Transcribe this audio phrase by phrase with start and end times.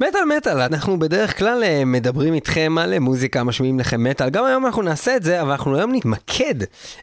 [0.00, 4.44] מטאל מטאל, אנחנו בדרך כלל אה, מדברים איתכם על אה, מוזיקה, משמיעים לכם מטאל, גם
[4.44, 6.54] היום אנחנו נעשה את זה, אבל אנחנו היום נתמקד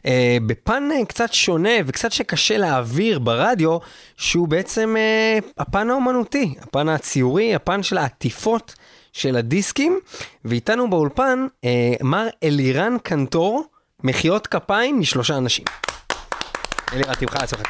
[0.06, 3.78] אה, בפן אה, קצת שונה וקצת שקשה להעביר ברדיו,
[4.16, 8.74] שהוא בעצם אה, הפן האומנותי, הפן הציורי, הפן של העטיפות
[9.12, 10.00] של הדיסקים,
[10.44, 13.64] ואיתנו באולפן אה, מר אלירן קנטור,
[14.04, 15.64] מחיאות כפיים משלושה אנשים.
[16.92, 17.66] אלירן, תמחא לעצמך.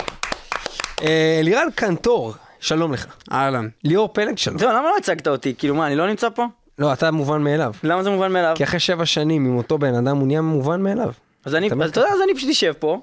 [1.41, 2.34] אלירן קנטור,
[2.64, 3.06] שלום לך.
[3.32, 3.68] אהלן.
[3.84, 4.58] ליאור פלג, שלום.
[4.58, 5.54] זהו, למה לא הצגת אותי?
[5.58, 6.46] כאילו מה, אני לא נמצא פה?
[6.78, 7.72] לא, אתה מובן מאליו.
[7.82, 8.55] למה זה מובן מאליו?
[8.56, 11.12] כי אחרי שבע שנים עם אותו בן אדם הוא נהיה מובן מאליו.
[11.45, 13.00] אז אני, אתה אז אתה יודע, אז אני פשוט אשב פה.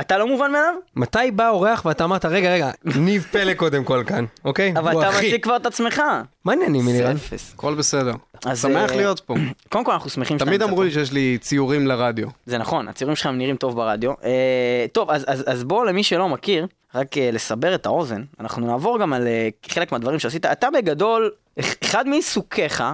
[0.00, 0.74] אתה לא מובן מאליו?
[0.96, 4.74] מתי בא אורח ואתה אמרת, רגע, רגע, ניב פלג קודם כל כאן, אוקיי?
[4.76, 5.18] אבל אתה.
[5.18, 6.02] מציג כבר את עצמך.
[6.44, 7.16] מה העניינים, אלירן?
[7.16, 7.52] אפס.
[7.54, 8.12] הכל בסדר.
[8.54, 9.34] שמח אה, להיות פה.
[9.68, 10.82] קודם כל אנחנו שמחים שאתה תמיד אמרו.
[10.82, 12.28] לי שיש לי ציורים לרדיו.
[12.46, 14.12] זה נכון, הציורים שלך נראים טוב ברדיו.
[14.24, 18.66] אה, טוב, אז, אז, אז בוא למי שלא מכיר, רק אה, לסבר את האוזן, אנחנו
[18.66, 20.46] נעבור גם על אה, חלק מהדברים שעשית.
[20.46, 21.30] אתה בגדול,
[21.84, 22.92] אחד מעיסוקיך, אה,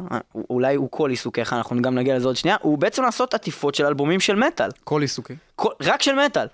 [0.50, 3.86] אולי הוא כל עיסוקיך, אנחנו גם נגיע לזה עוד שנייה, הוא בעצם לעשות עטיפות של
[3.86, 4.70] אלבומים של מטאל.
[4.84, 5.34] כל עיסוקי.
[5.56, 6.46] כל, רק של מטאל.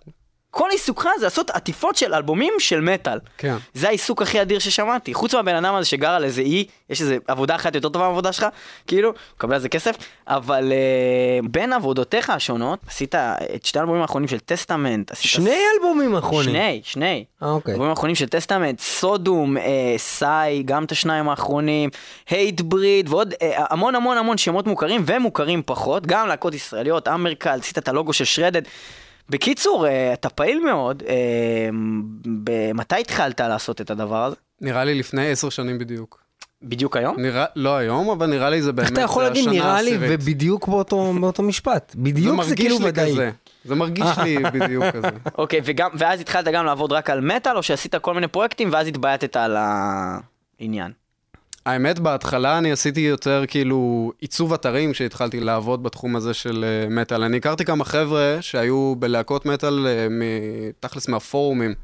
[0.59, 3.19] כל עיסוקך זה לעשות עטיפות של אלבומים של מטאל.
[3.39, 3.57] כן.
[3.75, 5.15] זה העיסוק הכי אדיר ששמעתי.
[5.15, 8.33] חוץ מהבן אדם הזה שגר על איזה אי, יש איזה עבודה אחת יותר טובה מהעבודה
[8.33, 8.47] שלך,
[8.87, 14.29] כאילו, מקבל על זה כסף, אבל uh, בין עבודותיך השונות, עשית את שתי האלבומים האחרונים
[14.29, 15.11] של טסטמנט.
[15.11, 16.51] עשית שני אלבומים אחרונים.
[16.51, 17.25] שני, שני.
[17.43, 17.73] אה, אוקיי.
[17.73, 21.91] האלבומים האחרונים של Testament, Sodom, אה, Sigh, גם את השניים האחרונים,
[22.29, 27.79] Hatebreed, ועוד אה, המון המון המון שמות מוכרים ומוכרים פחות, גם להקות ישראליות, Hammercult, עשית
[27.79, 28.63] את הלוגו של Shredhead.
[29.31, 31.69] בקיצור, אה, אתה פעיל מאוד, אה,
[32.75, 34.37] מתי התחלת לעשות את הדבר הזה?
[34.61, 36.29] נראה לי לפני עשר שנים בדיוק.
[36.63, 37.21] בדיוק היום?
[37.21, 39.91] נראה, לא היום, אבל נראה לי זה באמת איך אתה יכול להגיד השנה נראה לי
[39.91, 40.21] העשירית.
[40.21, 41.93] ובדיוק באותו באותו משפט?
[41.97, 43.13] זה בדיוק זה מרגיש כאילו לי ודאי.
[43.13, 43.31] כזה.
[43.65, 45.09] זה מרגיש לי בדיוק כזה.
[45.39, 48.87] אוקיי, וגם, ואז התחלת גם לעבוד רק על מטאל, או שעשית כל מיני פרויקטים ואז
[48.87, 50.93] התבייתת על העניין?
[51.69, 57.23] האמת, בהתחלה אני עשיתי יותר כאילו עיצוב אתרים כשהתחלתי לעבוד בתחום הזה של אה, מטאל.
[57.23, 60.23] אני הכרתי כמה חבר'ה שהיו בלהקות מטאל, מ-
[60.81, 61.75] תכלס מהפורומים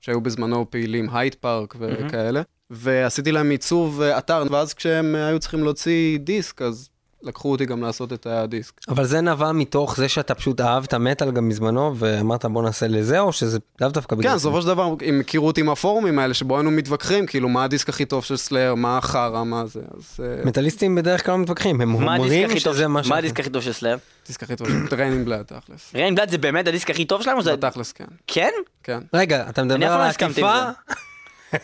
[0.00, 5.64] שהיו בזמנו פעילים, הייט פארק וכאלה, ועשיתי להם עיצוב אה, אתר, ואז כשהם היו צריכים
[5.64, 6.88] להוציא דיסק, אז
[7.22, 8.72] לקחו אותי גם לעשות את הדיסק.
[8.88, 13.20] אבל זה נבע מתוך זה שאתה פשוט אהבת מטאל גם בזמנו ואמרת בוא נעשה לזה
[13.20, 14.48] או שזה לאו דווקא בגלל כן, זה?
[14.48, 18.04] בסופו של דבר, הם הכירו אותי מהפורומים האלה, שבו היינו מתווכחים, כאילו, מה הדיסק הכי
[18.04, 20.20] טוב של Slayer, מה החרא, מה זה, אז...
[20.24, 23.62] אה, מטאליסטים בדרך כלל מתווכחים, הם אומרים הכי טוב- שזה מה מה הדיסק הכי טוב
[23.62, 23.98] של Slayer?
[24.24, 25.92] הדיסק הכי טוב של Reign in Blood, תכלס.
[25.94, 27.38] Reign in Blood זה באמת הדיסק הכי טוב שלהם?
[27.38, 28.04] בתכלס, כן.
[28.26, 28.50] כן?
[28.82, 28.98] כן.
[29.14, 30.70] רגע, אתה מדבר על לא עם העטיפה?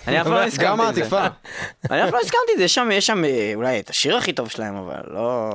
[0.09, 1.01] אני אף פעם לא הסכמתי גם עם זה.
[1.01, 1.27] העטיפה.
[1.91, 4.49] אני אף פעם לא הסכמתי עם זה, יש שם, אה, אולי את השיר הכי טוב
[4.49, 5.51] שלהם, אבל לא...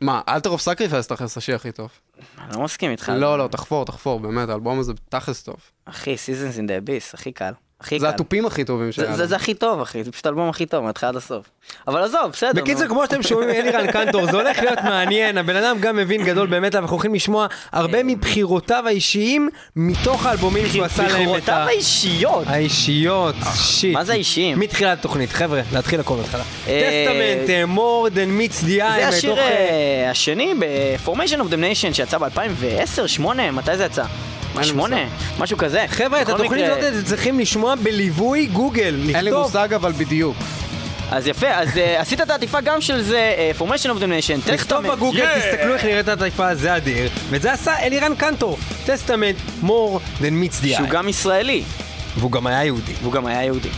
[0.00, 1.90] מה, Altar of Sacrifice תכלס השיר הכי טוב.
[2.38, 3.12] אני לא מסכים איתך.
[3.16, 5.56] לא, לא, תחפור, תחפור, באמת, האלבום הזה תכלס טוב.
[5.84, 7.52] אחי, Seasons in the Abyss, הכי קל.
[7.86, 8.12] הכי זה קל.
[8.14, 9.16] התופים הכי טובים זה- שהיה.
[9.16, 11.44] זה זה הכי טוב, אחי, זה פשוט האלבום הכי טוב, מההתחלה עד הסוף.
[11.88, 12.50] אבל עזוב, בסדר.
[12.62, 12.86] בקיצור.
[12.86, 16.74] כמו שאתם שומעים אלירן קנטור, זה הולך להיות מעניין, הבן אדם גם מבין גדול באמת,
[16.74, 21.56] אנחנו הולכים לשמוע הרבה מבחירותיו האישיים, מתוך האלבומים שהוא עשה להם את ה...
[21.64, 22.44] האישיות.
[22.46, 23.94] האישיות, shit.
[23.94, 24.60] מה זה האישיים?
[24.60, 26.42] מתחילת התוכנית, חבר'ה, להתחיל הכל מההתחלה.
[26.68, 27.04] אה,
[27.46, 31.08] Testament, more than meets the eye, זה השיר אה, אה, השני ב- Formation
[31.40, 34.04] of Damnation שיצא ב-2010, 8, מתי זה יצא?
[34.64, 34.96] 8?
[35.38, 35.84] משהו כזה.
[35.88, 39.42] חבר'ה, את התוכנית הזאת אתם צריכים לשמוע בליווי גוגל, אין לי לכתוב.
[39.46, 40.36] מושג אבל בדיוק.
[41.10, 44.56] אז יפה, אז אה, עשית את העטיפה גם של זה, אה, Formation of Damnation, לכתוב
[44.56, 44.86] Testament.
[44.86, 47.10] בגוגל, תסתכלו איך נראית העטיפה, זה אדיר.
[47.30, 50.90] ואת זה עשה אלירן קנטור, Testament, more than meets the שהוא eye.
[50.90, 51.62] גם ישראלי,
[52.16, 52.92] והוא גם היה יהודי.
[53.02, 53.68] והוא גם היה יהודי.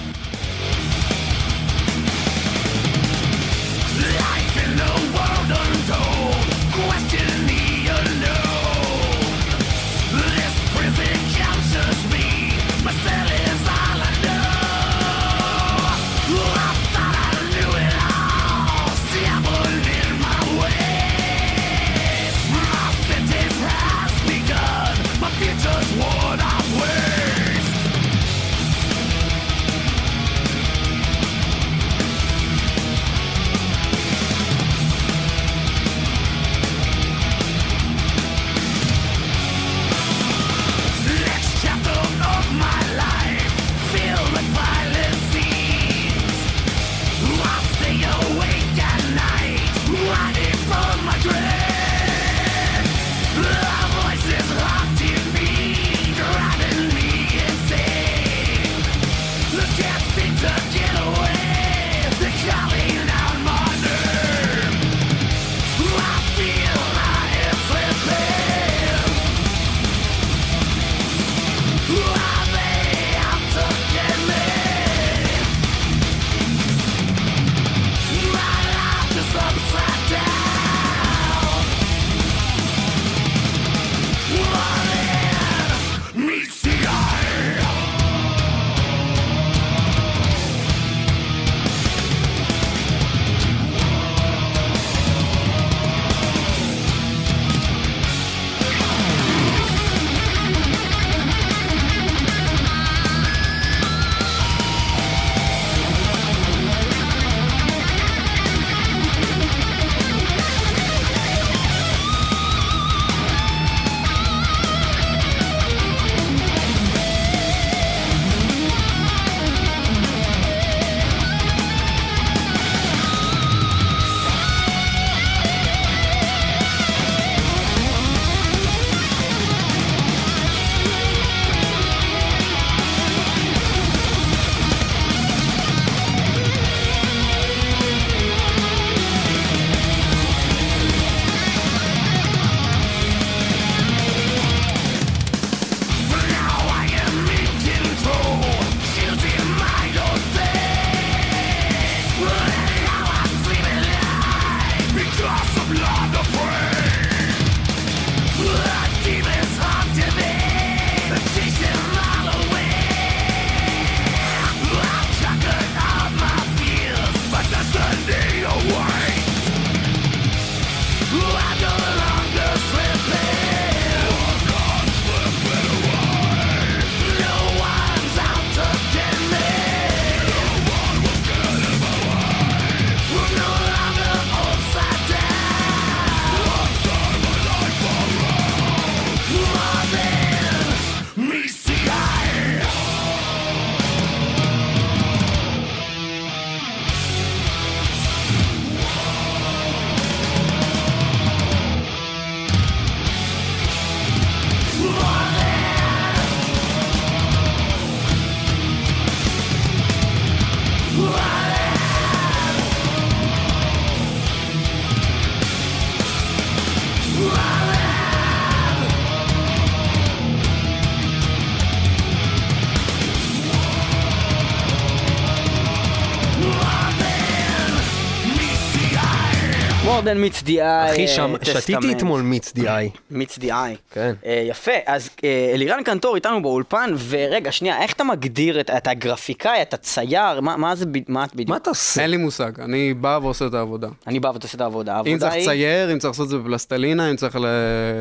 [229.98, 230.92] More than meets the eye.
[230.92, 231.92] אחי, אה, שם- שתיתי.
[231.92, 232.90] אתמול מיץ די איי.
[233.12, 233.76] meets the eye.
[233.90, 234.14] כן.
[234.26, 238.94] אה, יפה, אז אה, אלירן קנטור איתנו באולפן, ורגע, שנייה, איך אתה מגדיר את, אתה
[238.94, 241.48] גרפיקאי, אתה צייר, מה, מה זה, ב- מה את בדיוק?
[241.50, 242.02] מה אתה עושה?
[242.02, 243.88] אין לי מושג, אני בא ועושה את העבודה.
[244.06, 245.00] אני בא ואתה עושה את העבודה.
[245.06, 245.42] אם צריך היא...
[245.42, 247.46] לצייר, אם צריך לעשות את זה בפלסטלינה, אם צריך ל-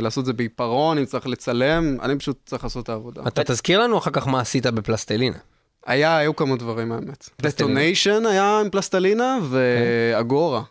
[0.02, 3.22] לעשות את זה בעיפרון, אם צריך לצלם, אני פשוט צריך לעשות את העבודה.
[3.28, 5.38] אתה תזכיר לנו אחר כך מה עשית בפלסטלינה.
[5.86, 7.30] היה, היו כמה דברים האמת.
[7.42, 10.62] דטוניישן היה עם פלסטלינה, ואגורה.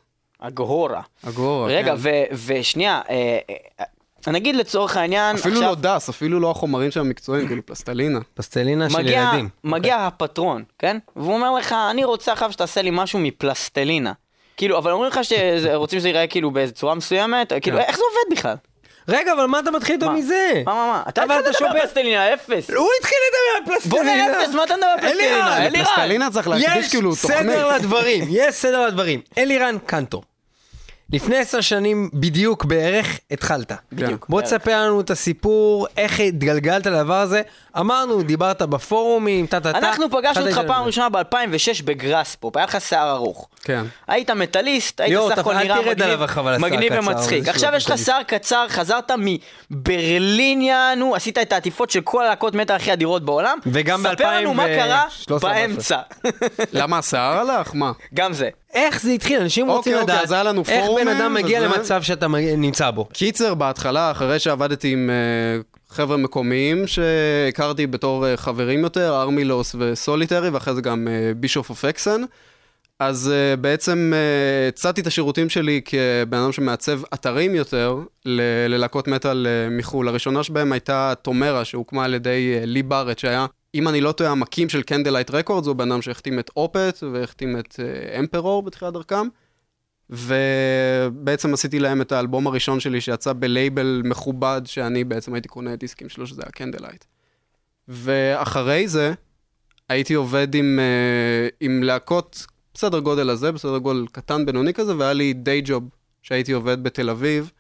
[0.41, 1.01] הגהורה.
[1.29, 1.99] אגורה, רגע, כן.
[1.99, 3.39] ו- ושנייה, אה,
[3.81, 8.19] אה, נגיד לצורך העניין, אפילו לא דס, אפילו לא החומרים שם המקצועיים, כאילו פלסטלינה.
[8.35, 9.49] פלסטלינה של מגיע, ילדים.
[9.65, 10.99] מגיע הפטרון, כן?
[11.17, 14.13] והוא אומר לך, אני רוצה עכשיו שתעשה לי משהו מפלסטלינה.
[14.57, 17.83] כאילו, אבל אומרים לך שרוצים שזה ייראה כאילו באיזה צורה מסוימת, כאילו, כן.
[17.83, 18.55] איך זה עובד בכלל?
[19.09, 20.13] רגע, אבל מה אתה מתחיל איתו מה?
[20.13, 20.63] מזה?
[20.67, 21.03] מה, מה, מה?
[21.09, 22.71] אתה התחלת אתה לדבר שובר- פלסטלינה, אפס.
[22.71, 24.27] הוא התחיל לדבר על בוא פלסטלינה.
[24.27, 25.35] נראה אפס, מה אתה מדבר על פלסטלינה?
[25.35, 25.85] אלירן, אלירן.
[25.85, 27.39] פלסטלינה צריך להקדיש יש כאילו תוכנית.
[27.39, 29.21] סדר לדברים, יש סדר לדברים.
[29.39, 30.23] אלירן קנטו.
[31.13, 33.73] לפני עשר שנים בדיוק בערך התחלת.
[33.93, 34.41] בדיוק, בוא.
[34.41, 37.43] תספר לנו את הסיפור, איך התגלגלת לדבר הזה.
[37.79, 39.79] אמרנו, דיברת בפורומים, טה-טה-טה.
[39.79, 40.61] אנחנו פגשנו אותך.
[40.67, 43.49] פעם ראשונה ב-2006 בגראספופ, היה לך שיער ארוך.
[43.65, 43.85] כן.
[44.07, 47.49] היית מטאליסט, היית סך הכל נראה מגניב, ומצחיק.
[47.49, 47.99] עכשיו יש לך.
[47.99, 49.11] שיער קצר, חזרת
[49.71, 53.59] מברלין יענו, עשית את העטיפות של כל הלהקות מטא הכי אדירות בעולם.
[53.67, 55.53] וגם ספר לנו מה קרה 2013.
[55.53, 55.99] באמצע.
[56.81, 57.71] למה השיער הלך?
[57.75, 57.93] מה?
[58.15, 58.49] גם זה.
[58.75, 59.41] איך זה התחיל?
[59.41, 62.03] אנשים אוקיי, רוצים אוקיי, לדעת אז היה לנו איך בן פורומים, אדם מגיע וזה- למצב
[62.03, 63.05] שאתה מג- נמצא בו.
[63.13, 65.15] קיצר, בהתחלה, אחרי שעבדתי עם אה,
[65.89, 72.23] חבר'ה מקומיים שהכרתי בתור אה, חברים יותר, ארמילוס וסוליטרי, ואחרי זה גם בישוף אוף אקסן,
[73.01, 79.09] אז אה, בעצם אה, הצעתי את השירותים שלי כבן אדם שמעצב אתרים יותר ל- ללהקות
[79.09, 80.09] מטאל אה, מחו"ל.
[80.09, 83.47] הראשונה שבהם הייתה תומרה, שהוקמה על ידי אה, לי בארט, שהיה,
[83.77, 87.59] אם אני לא טועה, המקים של Candlelight Records, הוא בן אדם שהחתים את Opeth והחתים
[87.59, 89.29] את אה, Emperor בתחילת דרכם.
[90.11, 96.09] ובעצם עשיתי להם את האלבום הראשון שלי שיצא בלייבל מכובד, שאני בעצם הייתי קונה דיסקים
[96.09, 97.05] שלו, שזה היה Candlelight.
[97.89, 99.13] ואחרי זה,
[99.89, 105.13] הייתי עובד עם, אה, עם להקות בסדר גודל הזה, בסדר גודל קטן בינוני כזה, והיה
[105.13, 105.89] לי day job
[106.23, 107.51] שהייתי עובד בתל אביב,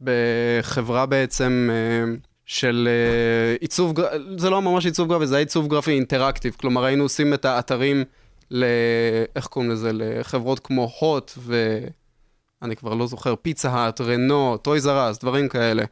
[0.00, 2.14] בחברה בעצם אה,
[2.50, 3.94] של אה, עיצוב,
[4.36, 8.04] זה לא ממש עיצוב גרפי, זה היה עיצוב גרפי interactive, כלומר היינו עושים את האתרים
[8.50, 8.64] ל...
[9.36, 9.90] איך קוראים לזה?
[9.94, 11.78] לחברות כמו הוט ו...
[12.62, 15.84] אני כבר לא זוכר, פיצה האט, רנו, Toys R Us, דברים כאלה.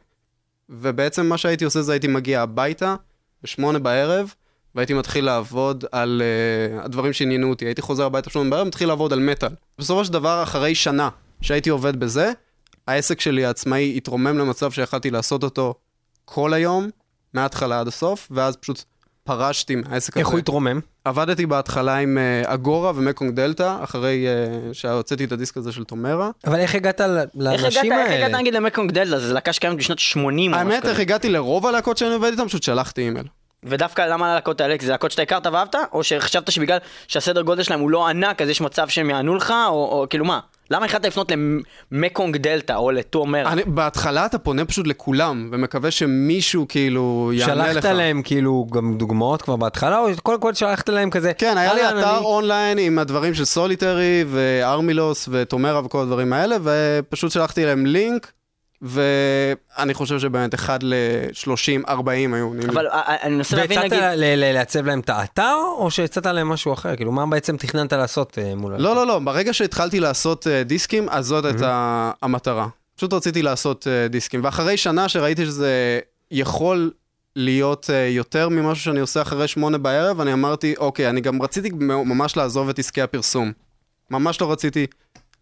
[0.69, 2.95] ובעצם מה שהייתי עושה זה הייתי מגיע הביתה
[3.43, 4.33] בשמונה בערב,
[4.75, 7.65] והייתי מתחיל לעבוד על אה, הדברים שעניינו אותי.
[7.65, 9.49] הייתי חוזר הביתה בשמונה בערב, מתחיל לעבוד על מטאל.
[9.77, 11.09] בסופו של דבר, אחרי שנה
[11.41, 12.31] שהייתי עובד בזה,
[12.87, 15.75] העסק שלי העצמאי התרומם למצב שיכלתי לעשות אותו
[16.33, 16.89] כל היום,
[17.33, 18.83] מההתחלה עד הסוף, ואז פשוט
[19.23, 20.19] פרשתי מהעסק הזה.
[20.19, 20.79] איך הוא התרומם?
[21.05, 26.29] עבדתי בהתחלה עם uh, אגורה ומקונג דלתא, אחרי uh, שהוצאתי את הדיסק הזה של תומרה.
[26.47, 27.01] אבל איך הגעת
[27.35, 28.37] לאנשים איך הגעת האלה?
[28.37, 30.85] נגיד למקונג דלתא, זו להקה שקיימת בשנות 80 או משהו האמת.
[30.85, 33.25] איך הגעתי לרוב הלהקות שאני עובד איתן, פשוט שלחתי אימייל.
[33.63, 34.77] ודווקא למה הלהקות האלה?
[34.77, 35.75] כי זה להקות שאתה הכרת ואהבת?
[35.93, 39.53] או שחשבת שבגלל שהסדר גודל שלהם הוא לא ענק, אז יש מצב שהם יענו לך?
[39.67, 40.39] או, או כאילו מה?
[40.71, 41.31] למה החלטת לפנות
[41.91, 43.47] למקונג דלתא או לתומר?
[43.47, 47.73] אני, בהתחלה אתה פונה פשוט לכולם, ומקווה שמישהו כאילו יענה לך.
[47.73, 51.33] שלחת להם כאילו גם דוגמאות כבר בהתחלה, או קודם כל שלחת להם כזה?
[51.33, 56.33] כן, היה לי "אהלן, אתר אני-" אונליין עם הדברים של סוליטרי וארמילוס וטומרה וכל הדברים
[56.33, 58.31] האלה, ופשוט שלחתי להם לינק,
[58.81, 62.69] ואני חושב שבאמת אחד ל-30, 40 היו עונים.
[62.69, 64.19] אבל אה, אה, אני מנסה להבין והצעת נגיד...
[64.19, 66.95] ל- לעצב להם את האתר, או שהצעת להם משהו אחר?
[66.95, 68.75] כאילו, מה בעצם תכננת לעשות אה, מול...
[68.77, 72.67] לא, לא, לא, ברגע שהתחלתי לעשות דיסקים, אז זאת הייתה המטרה.
[72.95, 75.99] פשוט רציתי לעשות דיסקים, ואחרי שנה שראיתי שזה
[76.31, 76.91] יכול
[77.35, 82.37] להיות יותר ממשהו שאני עושה אחרי שמונה בערב, אני אמרתי, אוקיי, אני גם רציתי ממש
[82.37, 83.51] לעזוב את עסקי הפרסום.
[84.11, 84.87] ממש לא רציתי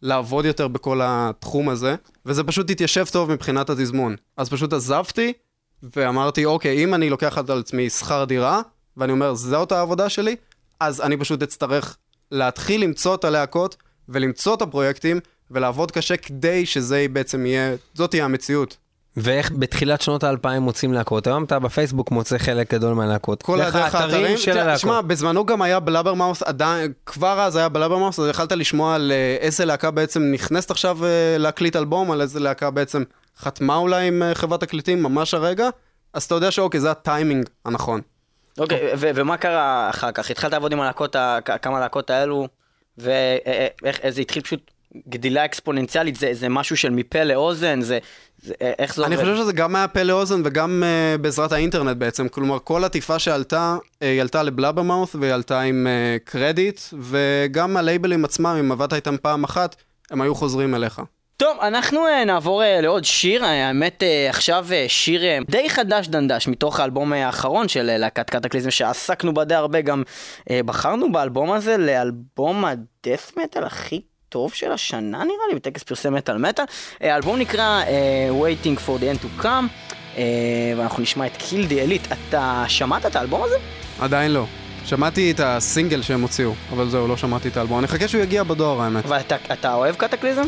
[0.01, 4.15] לעבוד יותר בכל התחום הזה, וזה פשוט התיישב טוב מבחינת התזמון.
[4.37, 5.33] אז פשוט עזבתי,
[5.95, 8.61] ואמרתי, אוקיי, אם אני לוקח על עצמי שכר דירה,
[8.97, 10.35] ואני אומר, זאת העבודה שלי,
[10.79, 11.97] אז אני פשוט אצטרך
[12.31, 13.75] להתחיל למצוא את הלהקות,
[14.09, 15.19] ולמצוא את הפרויקטים,
[15.51, 18.77] ולעבוד קשה כדי שזה בעצם יהיה, זאת תהיה המציאות.
[19.17, 21.27] ואיך בתחילת שנות האלפיים מוצאים להקות?
[21.27, 23.43] היום אתה בפייסבוק מוצא חלק גדול מהלהקות.
[23.43, 24.79] כל דרך הדרך האתרים, של הלהקות.
[24.79, 29.37] שמע, בזמנו גם היה Blabbermouth, עדיין, כבר אז היה Blabbermouth, אז יכלת לשמוע על אה,
[29.39, 33.03] איזה להקה בעצם נכנסת עכשיו אה, להקליט אלבום, על איזה להקה בעצם
[33.37, 35.69] חתמה אולי עם אה, חברת תקליטים ממש הרגע,
[36.13, 38.01] אז אתה יודע שאוקיי, זה הטיימינג הנכון.
[38.57, 40.31] אוקיי, ומה קרה אחר כך?
[40.31, 41.15] התחלת לעבוד עם הלהקות,
[41.61, 42.47] כמה להקות האלו,
[42.97, 44.71] ואיך זה התחיל פשוט
[45.09, 47.99] גדילה אקספוננציאלית, זה, זה משהו של מפה לאוזן, זה,
[48.41, 49.27] זה איך זה אני עובד?
[49.27, 52.27] חושב שזה גם היה פה לאוזן וגם uh, בעזרת האינטרנט בעצם.
[52.27, 58.25] כלומר, כל עטיפה שעלתה, uh, היא עלתה לבלאברמאוס והיא עלתה עם uh, קרדיט, וגם הלייבלים
[58.25, 59.75] עצמם, אם עבדת איתם פעם אחת,
[60.11, 61.01] הם היו חוזרים אליך.
[61.37, 65.69] טוב, אנחנו אה, נעבור אה, לעוד שיר, אה, האמת אה, עכשיו אה, שיר אה, די
[65.69, 70.03] חדש דנדש מתוך האלבום אה, האחרון של אה, להקת קטקליזם שעסקנו בה די הרבה, גם
[70.51, 76.09] אה, בחרנו באלבום הזה לאלבום הדף מטאל הכי טוב של השנה נראה לי, בטקס פרסי
[76.09, 76.65] מטאל מטאל.
[77.03, 79.45] אה, האלבום נקרא אה, Waiting for the end to come,
[80.17, 80.23] אה,
[80.77, 82.07] ואנחנו נשמע את קיל די אליט.
[82.11, 83.55] אתה שמעת את האלבום הזה?
[83.99, 84.45] עדיין לא.
[84.85, 87.79] שמעתי את הסינגל שהם הוציאו, אבל זהו, לא שמעתי את האלבום.
[87.79, 89.05] אני אחכה שהוא יגיע בדואר, האמת.
[89.05, 90.45] אבל אתה, אתה אוהב קטקליזם?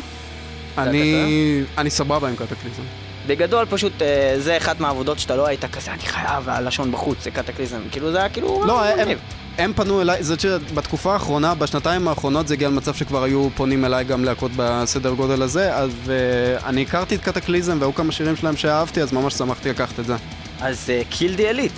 [0.78, 1.62] אני...
[1.78, 2.84] אני סבבה עם קטקליזם.
[3.28, 3.94] בגדול פשוט
[4.38, 7.80] זה אחת מהעבודות שאתה לא היית כזה, אני חייב, הלשון בחוץ, זה קטקליזם.
[7.92, 8.66] כאילו זה היה כאילו...
[8.66, 9.18] לא, הם.
[9.60, 14.04] הם פנו אליי, זאת שבתקופה האחרונה, בשנתיים האחרונות זה הגיע למצב שכבר היו פונים אליי
[14.04, 18.58] גם להקות בסדר גודל הזה, אז uh, אני הכרתי את קטקליזם והיו כמה שירים שלהם
[18.58, 20.16] שאהבתי, אז ממש שמחתי לקחת את זה.
[20.62, 21.74] אז קיל די אליט.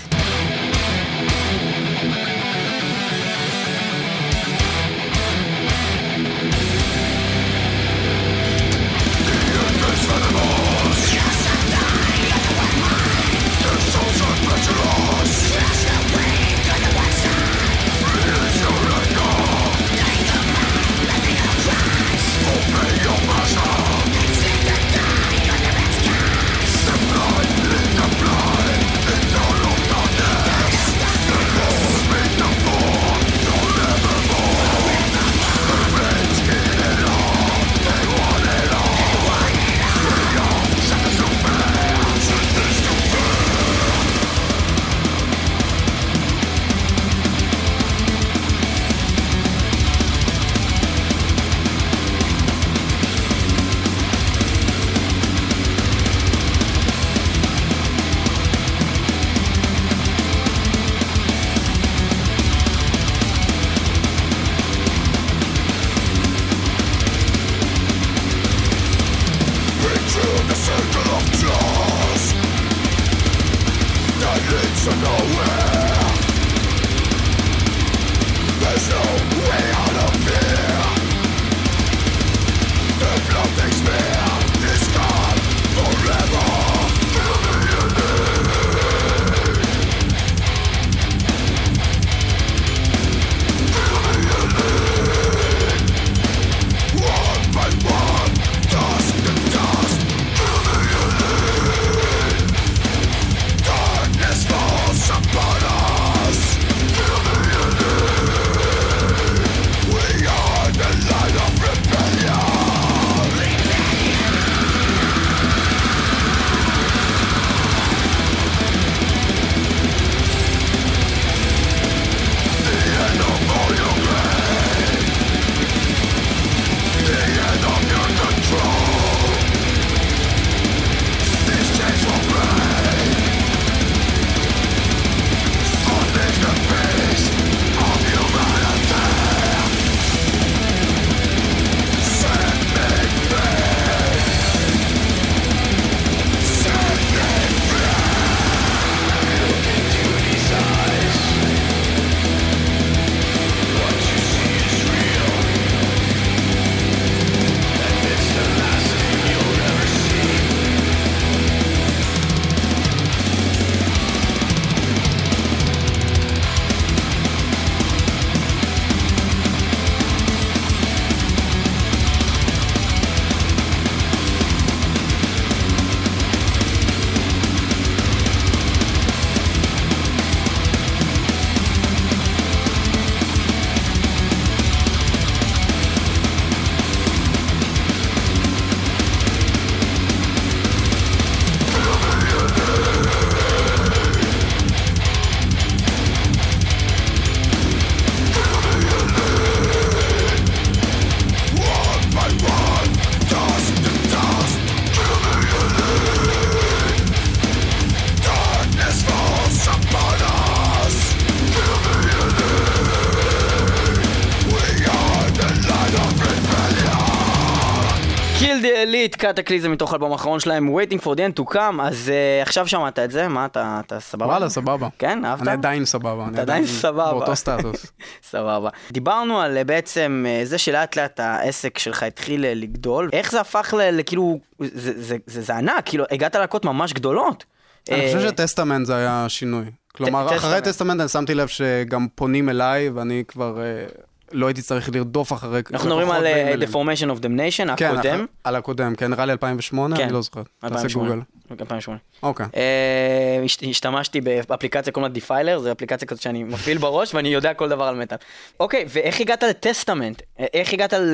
[219.21, 222.99] קטקליזם מתוך האלבום האחרון שלהם, Waiting for the end to come, אז uh, עכשיו שמעת
[222.99, 224.25] את זה, מה אתה, אתה סבבה?
[224.25, 224.87] וואלה, סבבה.
[224.99, 225.41] כן, אהבת?
[225.41, 226.27] אני עדיין סבבה.
[226.33, 227.11] אתה עדיין סבבה.
[227.11, 227.85] באותו סטטוס.
[228.31, 228.69] סבבה.
[228.91, 233.73] דיברנו על אה, בעצם אה, זה שלאט לאט העסק שלך התחיל לגדול, איך זה הפך
[233.77, 237.45] לכאילו, זה, זה, זה, זה, ענק, כאילו הגעת להקות ממש גדולות.
[237.91, 239.65] אני חושב שטסטמנט זה היה שינוי.
[239.95, 240.35] כלומר.
[240.35, 243.61] אחרי טסטמנט אני שמתי לב שגם פונים אליי, ואני כבר...
[243.61, 243.85] אה,
[244.31, 245.61] לא הייתי צריך לרדוף אחרי...
[245.73, 246.69] אנחנו מדברים על באימיילים.
[246.69, 248.19] The Formation of Damnation, כן, הקודם.
[248.19, 250.41] אח- על הקודם, כן, נראה לי 2008, כן, אני לא זוכר.
[250.59, 251.09] תעשה 2008.
[251.09, 251.21] גוגל.
[251.61, 251.99] 2008.
[252.23, 252.45] אוקיי.
[252.55, 257.53] אה, הש- השתמשתי באפליקציה קוראים לה דיפיילר, זו אפליקציה כזאת שאני מפעיל בראש ואני יודע
[257.53, 258.17] כל דבר על מטאל.
[258.59, 260.21] אוקיי, ואיך הגעת ל Testament?
[260.39, 261.13] אה, איך הגעת ל...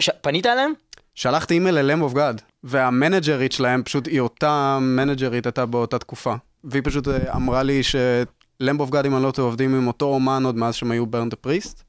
[0.00, 0.72] ש- פנית אליהם?
[1.14, 6.34] שלחתי אימייל ל-Lamb of God, והמנג'רית שלהם, פשוט היא אותה מנג'רית הייתה באותה תקופה.
[6.64, 8.26] והיא פשוט אמרה לי ש-Lamb
[8.88, 11.28] of God, אם אני לא טועה, עובדים עם אותו אומן עוד מאז שהם היו Burn
[11.28, 11.82] the Priest.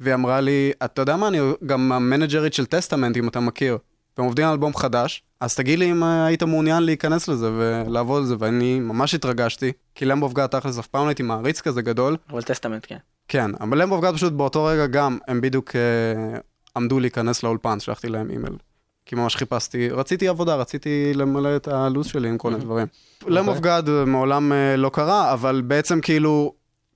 [0.00, 3.78] והיא אמרה לי, אתה יודע מה, אני גם המנג'רית של Testament, אם אתה מכיר.
[4.18, 8.22] והם עובדים על אלבום חדש, אז תגיד לי אם אה, היית מעוניין להיכנס לזה ולעבוד
[8.22, 11.82] על זה, ואני ממש התרגשתי, כי of God תכלס אף פעם לא הייתי מעריץ כזה
[11.82, 12.16] גדול.
[12.30, 12.96] אבל Testament, כן.
[13.28, 16.38] כן, אבל of God פשוט באותו רגע גם, הם בדיוק אה,
[16.76, 18.56] עמדו להיכנס לאולפן, שלחתי להם אימייל.
[19.06, 22.86] כי ממש חיפשתי, רציתי עבודה, רציתי למלא את הלו"ז שלי עם כל מיני דברים.
[23.22, 26.52] Lamb of God אה, מעולם אה, לא קרה, אבל בעצם כאילו,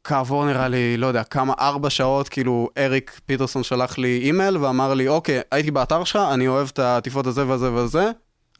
[0.08, 4.94] כעבור נראה לי, לא יודע, כמה, ארבע שעות, כאילו, אריק פיטרסון שלח לי אימייל ואמר
[4.94, 8.10] לי, אוקיי, הייתי באתר שלך, אני אוהב את העטיפות הזה וזה וזה,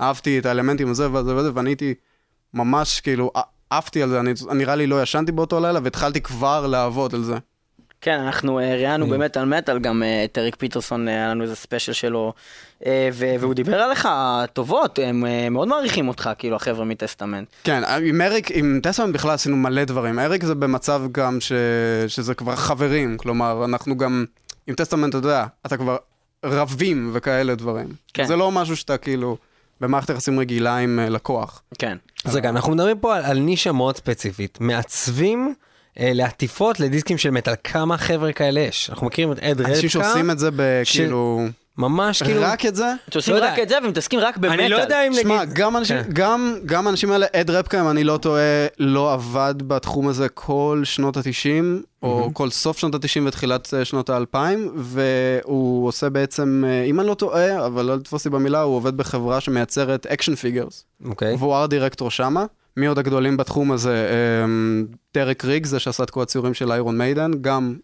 [0.00, 1.94] אהבתי את האלמנטים הזה וזה וזה, ואני הייתי
[2.54, 3.30] ממש, כאילו,
[3.70, 7.38] עפתי על זה, אני נראה לי לא ישנתי באותו לילה, והתחלתי כבר לעבוד על זה.
[8.00, 11.42] כן, אנחנו אה, ראיינו באמת על מטאל, גם אה, את אריק פיטרסון, אה, היה לנו
[11.42, 12.32] איזה ספיישל שלו,
[13.12, 14.08] והוא דיבר עליך
[14.52, 17.48] טובות, הם מאוד מעריכים אותך, כאילו, החבר'ה מטסטמנט.
[17.64, 20.18] כן, עם אריק, עם טסלמן בכלל עשינו מלא דברים.
[20.18, 21.52] אריק זה במצב גם ש...
[22.08, 24.24] שזה כבר חברים, כלומר, אנחנו גם,
[24.66, 25.96] עם טסטמנט, אתה יודע, אתה כבר
[26.44, 27.88] רבים וכאלה דברים.
[28.14, 28.24] כן.
[28.24, 29.37] זה לא משהו שאתה כאילו
[29.80, 31.62] במערכת יחסים רגילה עם לקוח.
[31.78, 31.96] כן.
[32.24, 34.58] אז רגע, אנחנו מדברים פה על, על נישה מאוד ספציפית.
[34.61, 35.54] מעצבים
[35.98, 38.90] לעטיפות לדיסקים של מטאל, כמה חבר'ה כאלה יש?
[38.90, 41.48] אנחנו מכירים את אד רדקה, אנשים שעושים את זה בכאילו...
[41.78, 42.40] ממש כאילו...
[42.42, 42.92] רק את זה?
[43.11, 43.62] שעושים לא רק יודע.
[43.62, 44.61] את זה ומתעסקים רק במטאל.
[44.61, 45.54] אני לא יודע אם שמע, נגיד...
[45.54, 46.11] גם אנשים, כן.
[46.12, 50.80] גם, גם האנשים האלה, אד רפקה, אם אני לא טועה, לא עבד בתחום הזה כל
[50.84, 54.38] שנות ה-90, או כל סוף שנות ה-90 ותחילת אה, שנות ה-2000,
[54.76, 58.96] והוא עושה בעצם, אה, אם אני לא טועה, אבל לא לתפוס לי במילה, הוא עובד
[58.96, 61.34] בחברה שמייצרת action figures, אוקיי.
[61.34, 62.44] והוא art director שמה.
[62.76, 64.09] מי עוד הגדולים בתחום הזה?
[64.11, 64.46] אה,
[65.14, 67.76] דרק ריג, זה שעשה את כל הציורים של Iron Maiden, גם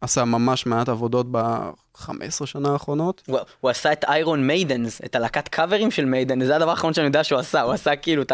[0.00, 3.22] עשה ממש מעט עבודות ב-15 שנה האחרונות.
[3.26, 7.06] הוא, הוא עשה את Iron Maidens, את הלהקת קאברים של Maiden, זה הדבר האחרון שאני
[7.06, 8.32] יודע שהוא עשה, הוא עשה כאילו את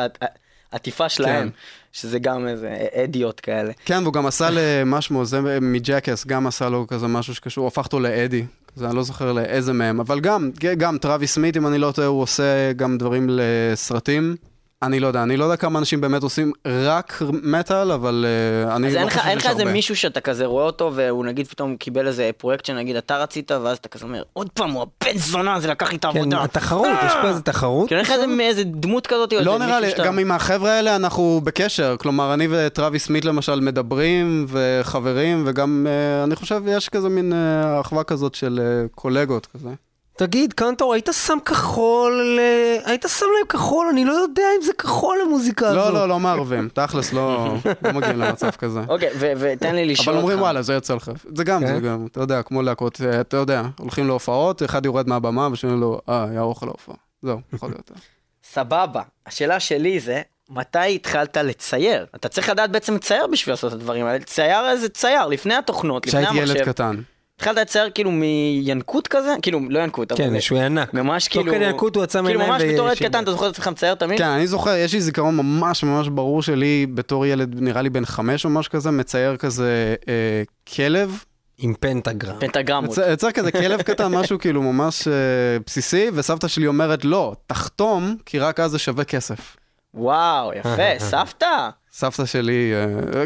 [0.72, 1.56] העטיפה שלהם, כן.
[1.92, 3.72] שזה גם איזה אדיות כאלה.
[3.84, 7.84] כן, והוא גם עשה למשהו, זה מ Jackass, גם עשה לו כזה משהו שקשור, הפך
[7.84, 8.44] אותו לאדי.
[8.74, 12.08] כזה, אני לא זוכר לאיזה מהם, אבל גם, גם טראביס סמית, אם אני לא טועה,
[12.08, 14.36] הוא עושה גם דברים לסרטים.
[14.82, 18.26] אני לא יודע, אני לא יודע כמה אנשים באמת עושים רק מטאל, אבל
[18.68, 19.72] uh, אני אז לא אין לך, חושב אין לך שיש איזה הרבה.
[19.72, 23.78] מישהו שאתה כזה רואה אותו והוא נגיד פתאום קיבל איזה פרויקט שנגיד אתה רצית ואז
[23.78, 26.42] אתה כזה אומר עוד פעם הוא הבן זונה זה לקח לי את כן, העבודה.
[26.42, 27.88] התחרות, יש פה איזה תחרות.
[27.88, 31.96] כאילו אין לך איזה דמות כזאת לא נראה לי, גם עם החבר'ה האלה אנחנו בקשר,
[31.98, 37.80] כלומר אני וטראביס סמית למשל מדברים וחברים, וגם uh, אני חושב יש כזה מין uh,
[37.80, 39.68] אחווה כזאת של uh, קולגות כזה.
[40.16, 42.38] תגיד, קנטור, היית שם כחול,
[42.84, 45.76] היית שם להם כחול, אני לא יודע אם זה כחול למוזיקה הזו.
[45.76, 48.80] לא, לא, לא מערבים, תכלס לא לא מגיעים למצב כזה.
[48.88, 50.22] אוקיי ותן לי לשאול אבל אותך.
[50.22, 51.10] אומרים וואלה, זה יוצא לך.
[51.36, 51.74] זה גם, כן?
[51.74, 55.80] זה גם, אתה יודע, כמו להקות, אה, אתה יודע, הולכים להופעות, אחד יורד מהבמה ושאומרים
[55.80, 56.96] לו, אה, היה אוכל להופעה.
[57.22, 57.90] זהו, יכול להיות.
[58.44, 59.02] סבבה.
[59.26, 62.06] השאלה שלי זה, מתי התחלת לצייר?
[62.14, 64.24] אתה צריך לדעת בעצם לצייר בשביל לעשות את הדברים האלה.
[64.24, 66.56] צייר איזה צייר, לפני התוכנות, לפני כשהייתי המחשב.
[66.56, 66.96] ילד קטן.
[67.50, 69.34] התחלת לצייר כאילו מינקות כזה?
[69.42, 70.24] כאילו, לא ינקות, אבל...
[70.24, 70.94] כן, שהוא ענק.
[70.94, 71.52] ממש תוך כאילו...
[71.52, 72.98] כדי ינקות הוא יצא כאילו מעיניים ממש בתור ילד.
[72.98, 74.18] קטן, אתה זוכר את עצמך מצייר תמיד?
[74.18, 78.04] כן, אני זוכר, יש לי זיכרון ממש ממש ברור שלי, בתור ילד, נראה לי בן
[78.04, 80.42] חמש או משהו כזה, מצייר כזה אה,
[80.76, 81.24] כלב.
[81.58, 82.36] עם פנטגרם.
[82.40, 82.98] פנטגרמות.
[83.12, 85.12] מצייר כזה כלב קטן, משהו כאילו ממש אה,
[85.66, 89.56] בסיסי, וסבתא שלי אומרת, לא, תחתום, כי רק אז זה שווה כסף.
[89.94, 91.68] וואו, יפה, סבתא.
[91.96, 92.72] סבתא שלי,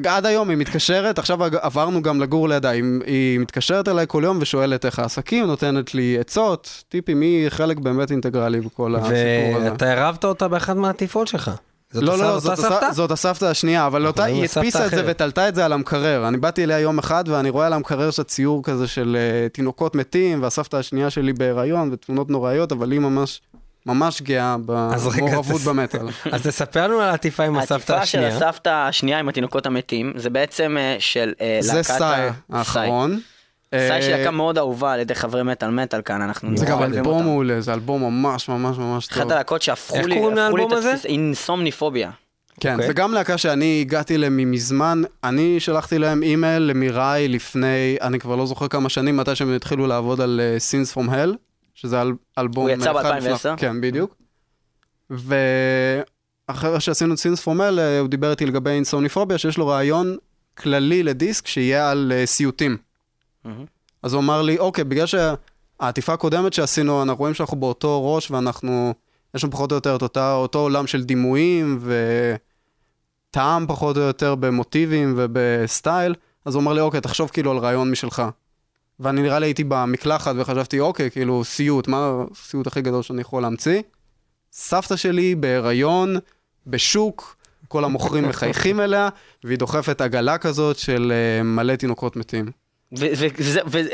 [0.05, 4.23] אה, עד היום היא מתקשרת, עכשיו עברנו גם לגור לידה, היא, היא מתקשרת אליי כל
[4.25, 9.73] יום ושואלת איך העסקים, נותנת לי עצות, טיפים, היא חלק באמת אינטגרלי בכל הסיפור הזה.
[9.73, 11.51] ואתה הרבת אותה באחת מהעטיפות שלך.
[11.93, 12.75] זאת לא, לא, לא, אותה זאת, הסבתא?
[12.75, 12.93] סבתא?
[12.93, 15.03] זאת הסבתא השנייה, אבל אותה, היא הדפיסה את זה.
[15.07, 16.29] ותלתה את זה על המקרר.
[16.29, 19.95] אני באתי אליה יום אחד ואני רואה על המקרר של ציור כזה של uh, תינוקות
[19.95, 23.41] מתים, והסבתא השנייה שלי בהיריון ותמונות נוראיות, אבל היא ממש,
[23.87, 26.07] ממש גאה במעורבות במטאל.
[26.33, 28.49] אז תספר לנו על העטיפה עם הסבתא העטיפה של השנייה.
[28.49, 33.21] הסבתא השנייה עם התינוקות המתים, זה בעצם אה, של אה, זה להקת סאי ה- האחרון.
[33.75, 36.83] סאי אה, שהיא להקה מאוד אהובה על ידי חברי מטאל מטאל כאן, אנחנו זה גם
[36.83, 37.23] אלבום.
[37.25, 39.19] מעולה, זה אלבום ממש ממש ממש טוב.
[39.19, 40.91] אחת הלהקות שהפכו איך לי, קוראים הפכו לי לאלבום את הזה?
[40.91, 42.11] התפיסה, אינסומניפוביה.
[42.61, 42.87] כן, אוקיי.
[42.87, 48.37] זה גם להקה שאני הגעתי אליהם מזמן, אני שלחתי להם אימייל למיראי לפני, אני כבר
[48.37, 51.37] לא זוכר כמה שנים, מתי שהם התחילו לעבוד על Sins from Hell,
[51.81, 52.69] שזה אל, אלבום...
[52.69, 53.35] הוא יצא אחד ב-2010?
[53.35, 54.15] לפני- כן, בדיוק.
[55.11, 60.17] ואחרי שעשינו את from Hell, אה, הוא דיבר איתי לגבי אינסומניפוביה, שיש לו רעיון
[60.57, 62.77] כללי לדיסק שיהיה על uh, סיוטים.
[63.45, 63.65] מהמם.
[64.03, 68.95] אז הוא אמר לי, אוקיי, בגלל שהעטיפה הקודמת שעשינו, אנחנו רואים שאנחנו באותו ראש ואנחנו,
[69.35, 71.79] יש לנו פחות או יותר את אותה, אותו עולם של דימויים
[73.31, 76.15] וטעם פחות או יותר במוטיבים ובסטייל,
[76.45, 78.23] אז הוא אמר לי, אוקיי, תחשוב כאילו על רעיון משלך.
[79.01, 83.43] ואני נראה לי הייתי במקלחת וחשבתי, אוקיי, כאילו, סיוט, מה הסיוט הכי גדול שאני יכול
[83.43, 83.83] להמציא?
[84.53, 86.17] סבתא שלי בהיריון,
[86.67, 87.37] בשוק,
[87.69, 89.09] כל המוכרים מחייכים אליה,
[89.45, 92.51] והיא דוחפת עגלה כזאת של uh, מלא תינוקות מתים.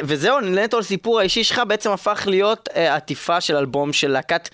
[0.04, 4.48] וזהו, נטו לסיפור האישי שלך בעצם הפך להיות אה, עטיפה של אלבום של להקת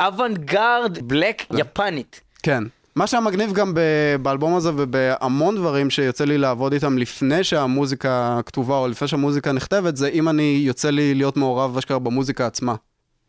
[0.00, 2.20] אוונגרד בלק יפנית.
[2.42, 2.64] כן.
[2.96, 3.74] מה שהיה מגניב גם
[4.22, 9.96] באלבום הזה ובהמון דברים שיוצא לי לעבוד איתם לפני שהמוזיקה כתובה או לפני שהמוזיקה נכתבת,
[9.96, 12.74] זה אם אני יוצא לי להיות מעורב אשכרה במוזיקה עצמה.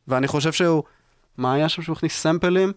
[0.08, 0.84] ואני חושב שהוא,
[1.38, 2.72] מה היה שם שהוא הכניס סמפלים?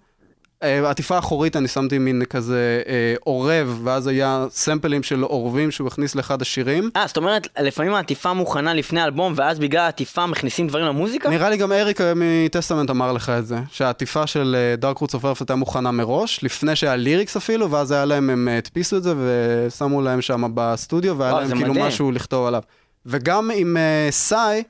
[0.65, 5.89] אה, עטיפה אחורית אני שמתי מין כזה אה, עורב, ואז היה סמפלים של עורבים שהוא
[5.89, 6.91] הכניס לאחד השירים.
[6.97, 11.31] אה, זאת אומרת, לפעמים העטיפה מוכנה לפני האלבום, ואז בגלל העטיפה מכניסים דברים למוזיקה?
[11.31, 15.15] נראה לי גם אריק אה, מ Testament אמר לך את זה, שהעטיפה של Dark Roots
[15.15, 19.03] of הייתה מוכנה מראש, לפני שהיה lyrics אפילו, ואז היה להם, הם אה, הדפיסו את
[19.03, 21.87] זה ושמו להם שם בסטודיו, והיה וואו, להם כאילו מדהים.
[21.87, 22.63] משהו לכתוב עליו.
[23.07, 24.63] וגם עם אה, Sigh,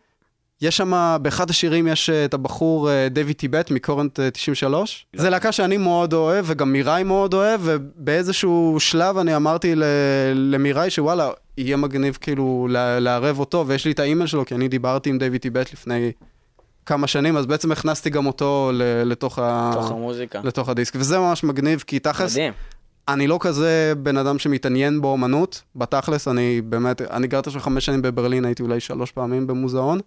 [0.64, 5.06] יש שם, באחד השירים יש אה, את הבחור אה, דויד טיבט מ Current אה, 93.
[5.16, 9.74] זה להקה שאני מאוד אוהב, וגם מיראי מאוד אוהב, ובאיזשהו שלב אני אמרתי
[10.34, 12.68] למיראי שוואלה, יהיה מגניב כאילו
[13.00, 16.12] לערב אותו, ויש לי את האימייל שלו, כי אני דיברתי עם דויד טיבט לפני
[16.86, 18.70] כמה שנים, אז בעצם הכנסתי גם אותו
[19.04, 19.72] לתוך, ה...
[19.76, 20.40] המוזיקה.
[20.44, 22.52] לתוך הדיסק, וזה ממש מגניב, כי תכלס, מדהים.
[23.08, 28.02] אני לא כזה בן אדם שמתעניין באומנות, בתכלס, אני באמת, אני גרתי עכשיו חמש שנים
[28.02, 30.00] בברלין, הייתי אולי שלוש פעמים במוזיאון,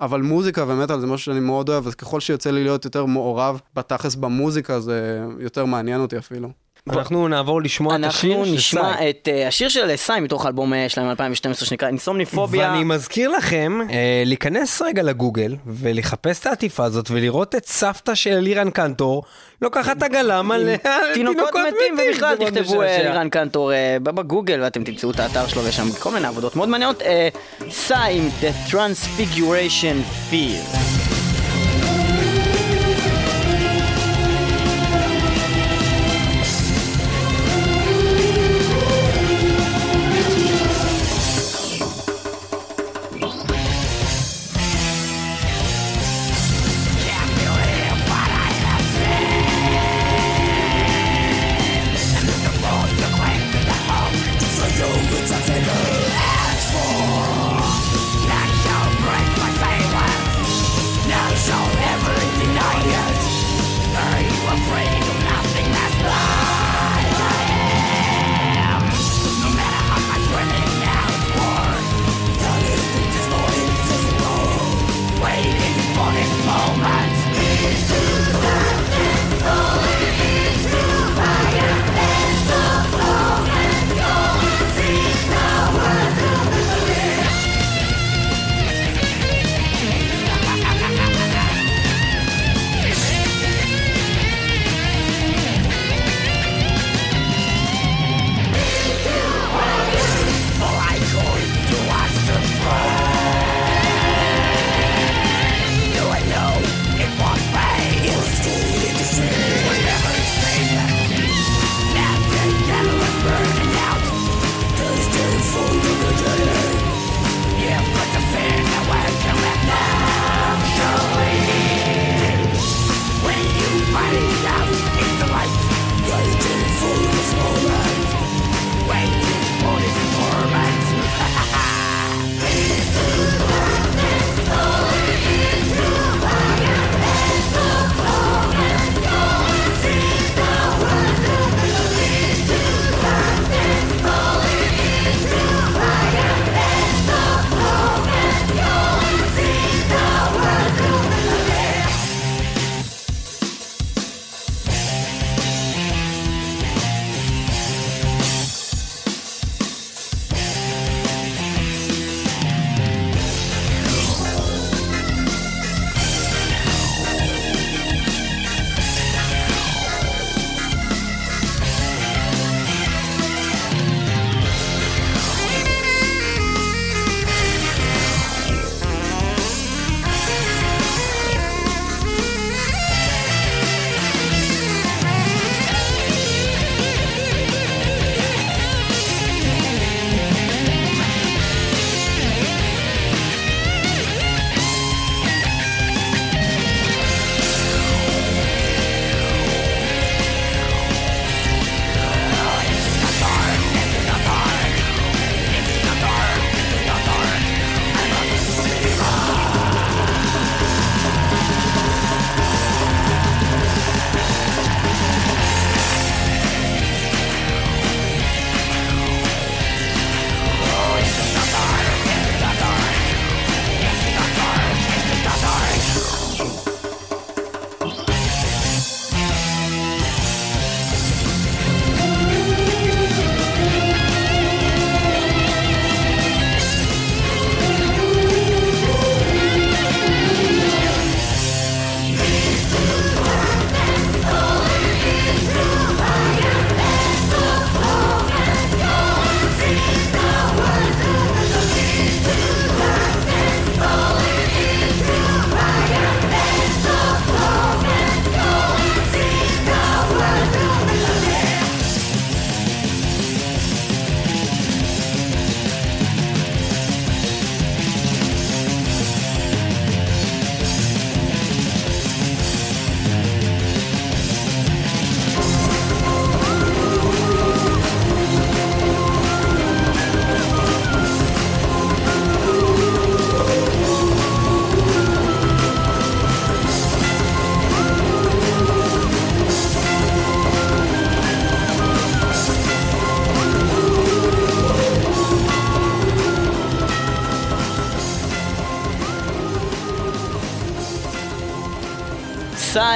[0.00, 3.60] אבל מוזיקה ומטאל זה משהו שאני מאוד אוהב, אז ככל שיוצא לי להיות יותר מעורב
[3.74, 6.48] בתכלס במוזיקה, זה יותר מעניין אותי אפילו.
[6.92, 9.10] אנחנו נעבור לשמוע את השיר אנחנו של נשמע סאי.
[9.10, 12.70] את אה, השיר של סאי מתוך האלבום אה, שלהם 2012 שנקרא אינסומניפוביה.
[12.70, 18.32] ואני מזכיר לכם אה, להיכנס רגע לגוגל ולחפש את העטיפה הזאת ולראות את סבתא של
[18.32, 19.22] אלירן קנטור
[19.62, 20.72] לוקחת עגלה מלא
[21.14, 23.02] תינוקות מתים ובכלל תכתבו אה, משעשע.
[23.10, 26.68] לירן קנטור אה, בגוגל ואתם תמצאו את האתר שלו ויש שם כל מיני עבודות מאוד
[26.68, 27.02] מעניינות.
[27.02, 27.28] אה,
[27.70, 31.07] סאי עם The Transfiguration Fear.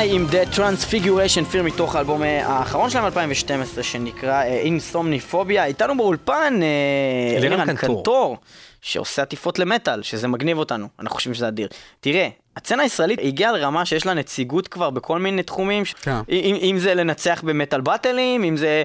[0.02, 5.64] סאי עם The Transfiguration Fear מתוך האלבום אה, האחרון שלהם 2012 שנקרא אינסומניפוביה.
[5.64, 8.36] איתנו באולפן אה, אלירן קנטור.
[8.80, 11.68] שעושה עטיפות למטאל, שזה מגניב אותנו, אנחנו חושבים שזה אדיר.
[12.00, 16.16] תראה, הצצנה הישראלית הגיעה לרמה שיש לה נציגות כבר בכל מיני תחומים, ש- כן.
[16.28, 18.82] אם, אם זה לנצח במטאל באטלים, אם זה,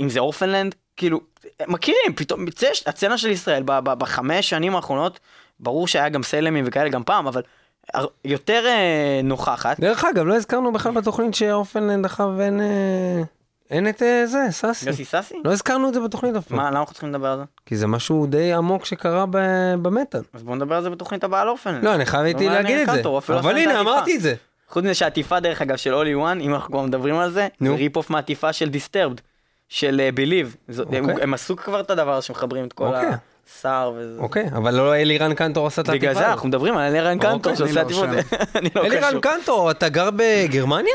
[0.00, 1.20] אם זה אורפנלנד, כאילו,
[1.66, 2.44] מכירים, פתאום,
[2.86, 5.20] הצצנה של ישראל בחמש שנים האחרונות,
[5.60, 7.42] ברור שהיה גם סלמים וכאלה גם פעם, אבל
[8.24, 9.80] יותר אה, נוכחת.
[9.80, 12.60] דרך אגב, לא הזכרנו בכלל בתוכנית ש Orphaned Land אחריו אין...
[12.60, 13.22] אה,
[13.70, 14.88] אין את אה, זה, סאסי.
[14.88, 15.34] יוסי סאסי?
[15.44, 16.56] לא הזכרנו את זה בתוכנית אף פעם.
[16.56, 17.44] מה, למה אנחנו צריכים לדבר על זה?
[17.66, 19.24] כי זה משהו די עמוק שקרה
[19.82, 20.20] במטאל.
[20.32, 21.80] אז בואו נדבר על זה בתוכנית הבאה על Orphaned.
[21.82, 23.02] לא, אני חייב איתי להגיד את זה.
[23.28, 24.34] אבל הנה, אמרתי את זה.
[24.68, 27.48] חוץ מזה שהעטיפה דרך אגב של All Is One, אם אנחנו כבר מדברים על זה.
[27.60, 29.20] זה rip off מהעטיפה של Disturbed,
[29.68, 30.56] של Believe.
[30.92, 31.22] הם אוקיי.
[31.22, 33.10] הם עשו כבר את הדבר שמחברים את כל אוקיי.
[33.50, 34.20] הסער וזה.
[34.20, 36.30] אוקיי, אבל לא אלירן קנטור עשה את העטיפה בגלל זה.
[36.30, 38.40] אנחנו מדברים על אלירן קנטור אוקיי, שעושה אני לא עטיפות.
[38.56, 39.20] אני לא אלירן.
[39.20, 40.94] קנטור, אתה גר בגרמניה?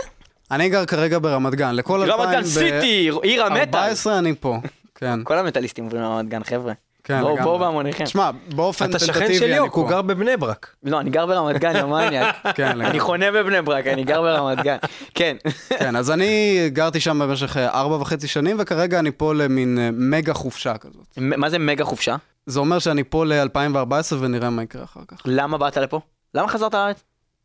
[0.52, 3.80] אני גר כרגע ברמת גן, לכל רמת גן סיטי, עיר המטאל.
[3.80, 4.58] 14 אני פה,
[4.96, 5.20] כן.
[5.24, 6.74] כל המטאליסטים עוברים לרמת גן חבר'ה.
[7.04, 7.42] כן, לגמרי.
[7.42, 8.04] בואו בהמוניכם.
[8.04, 9.88] תשמע, באופן אתה שכן טנטטיבי שלי, אני הוא פה.
[9.90, 10.76] גר בבני ברק.
[10.84, 12.36] לא, אני גר ברמת גן, יא מניאק.
[12.56, 12.88] כן, לגמרי.
[12.88, 14.78] אני חונה בבני ברק, אני גר ברמת גן.
[15.16, 15.38] כן.
[15.70, 19.90] כן, אז אני גרתי שם במשך אה, ארבע וחצי שנים, וכרגע אני פה למין אה,
[19.94, 21.06] מגה חופשה כזאת.
[21.18, 22.16] מה זה מגה חופשה?
[22.46, 25.18] זה אומר שאני פה ל-2014 ונראה מה יקרה אחר כך.
[25.26, 26.00] למה באת לפה?
[26.34, 27.04] למה חזרת לארץ?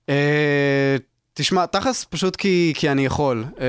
[0.08, 0.96] אה,
[1.34, 3.44] תשמע, תכלס פשוט כי, כי אני יכול.
[3.60, 3.66] אה,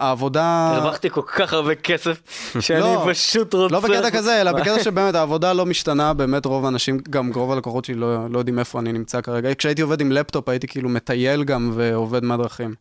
[0.00, 0.72] העבודה...
[0.74, 2.22] הרווחתי כל כך הרבה כסף,
[2.60, 3.74] שאני לא, פשוט רוצה...
[3.74, 7.84] לא בקטע כזה, אלא בקטע שבאמת העבודה לא משתנה, באמת רוב האנשים, גם רוב הלקוחות
[7.84, 9.54] שלי לא, לא יודעים איפה אני נמצא כרגע.
[9.54, 12.74] כשהייתי עובד עם לפטופ הייתי כאילו מטייל גם ועובד מהדרכים.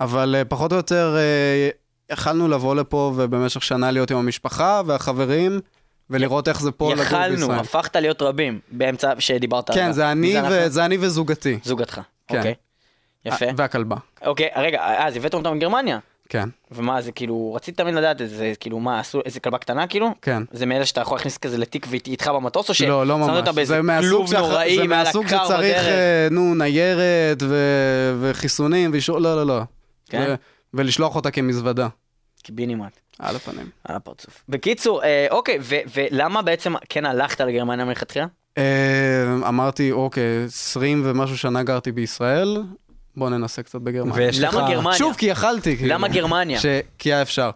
[0.00, 1.68] אבל אה, פחות או יותר אה,
[2.12, 5.60] יכלנו לבוא לפה ובמשך שנה להיות עם המשפחה והחברים,
[6.12, 7.58] ולראות איך זה פה לגור יכלנו, בישראל.
[7.58, 9.82] הפכת להיות רבים, באמצע שדיברת עליו.
[9.82, 10.34] כן, זה אני?
[10.50, 10.68] ו...
[10.68, 11.58] זה אני וזוגתי.
[11.64, 12.38] זוגתך, כן.
[12.38, 12.54] אוקיי.
[13.24, 13.46] יפה.
[13.56, 13.96] והכלבה,
[14.26, 15.98] אוקיי, רגע, אז הבאתם אותם מגרמניה.
[16.28, 20.10] כן, ומה זה כאילו, רציתי תמיד לדעת איזה, כאילו מה, עשו איזה כלבה קטנה כאילו?
[20.22, 20.42] כן.
[20.52, 23.66] זה מאלה שאתה יכול להכניס כזה לתיק והיא איתך במטוס או לא, לא ששמת ממש.
[23.68, 25.86] זה מהסוג נוראי זה מהסוג שצריך, בדרך?
[25.86, 29.62] אה, נו, ניירת ו- וחיסונים ואישור, לא, לא, לא.
[30.10, 30.24] כן?
[30.28, 30.34] ו-
[30.74, 31.88] ולשלוח אותה כמזוודה,
[32.42, 33.66] קיבינימט, על הפנים.
[33.84, 34.42] על הפרצוף.
[34.48, 38.26] בקיצור, אה, אוקיי, ו- ולמה בעצם כן הלכת לגרמניה מלכתחילה?
[38.58, 38.64] אה,
[39.48, 42.62] אמרתי, אוקיי, 20 ומשהו שנה גרתי בישראל,
[43.16, 44.14] בוא ננסה קצת בגרמניה.
[44.26, 44.54] ויש לך...
[44.54, 44.98] למה גרמניה?
[44.98, 45.94] שוב, כי יכלתי, כאילו.
[45.94, 46.60] למה גרמניה?
[46.60, 46.66] ש-
[46.98, 47.50] כי היה אפשר.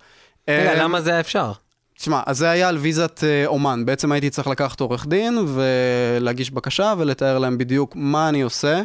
[0.51, 1.53] רגע, אה, למה זה היה אפשר?
[1.99, 3.85] תשמע, אז זה היה על ויזת אה, אומן.
[3.87, 8.83] בעצם הייתי צריך לקחת עורך דין ולהגיש בקשה ולתאר להם בדיוק מה אני עושה,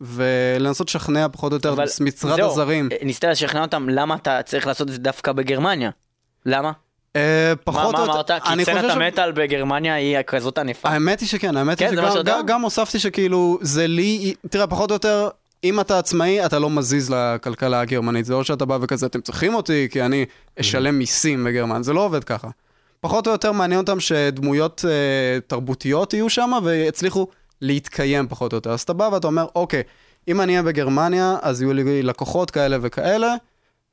[0.00, 2.88] ולנסות לשכנע פחות או יותר אבל משרד זהו, הזרים.
[2.92, 5.90] אה, ניסית לשכנע אותם למה אתה צריך לעשות את זה דווקא בגרמניה.
[6.46, 6.72] למה?
[7.16, 8.42] אה, מה פחות מה או יותר, אמרת?
[8.44, 10.88] כי אני סצנת חושב ש- המטאל בגרמניה היא כזאת ענפה.
[10.88, 12.22] האמת היא שכן, האמת כן, היא מה שגם?
[12.24, 15.28] גם- גם הוספתי שכאילו, זה לי, תראה, פחות או יותר,
[15.64, 18.24] אם אתה עצמאי, אתה לא מזיז לכלכלה הגרמנית.
[18.26, 20.24] זה לא שאתה בא וכזה, אתם צריכים אותי, כי אני
[20.60, 21.82] אשלם מיסים בגרמניה.
[21.82, 22.48] זה לא עובד ככה.
[23.00, 24.90] פחות או יותר מעניין אותם שדמויות אה,
[25.46, 27.26] תרבותיות יהיו שם ויצליחו
[27.62, 28.70] להתקיים פחות או יותר.
[28.70, 29.82] אז אתה בא ואתה אומר, אוקיי,
[30.28, 33.34] אם אני אהיה בגרמניה, אז יהיו לי לקוחות כאלה וכאלה,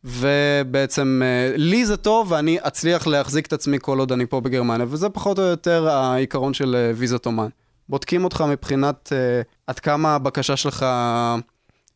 [0.03, 4.85] ובעצם אה, לי זה טוב ואני אצליח להחזיק את עצמי כל עוד אני פה בגרמניה,
[4.89, 7.47] וזה פחות או יותר העיקרון של אה, ויזת אומן.
[7.89, 10.85] בודקים אותך מבחינת אה, עד כמה הבקשה שלך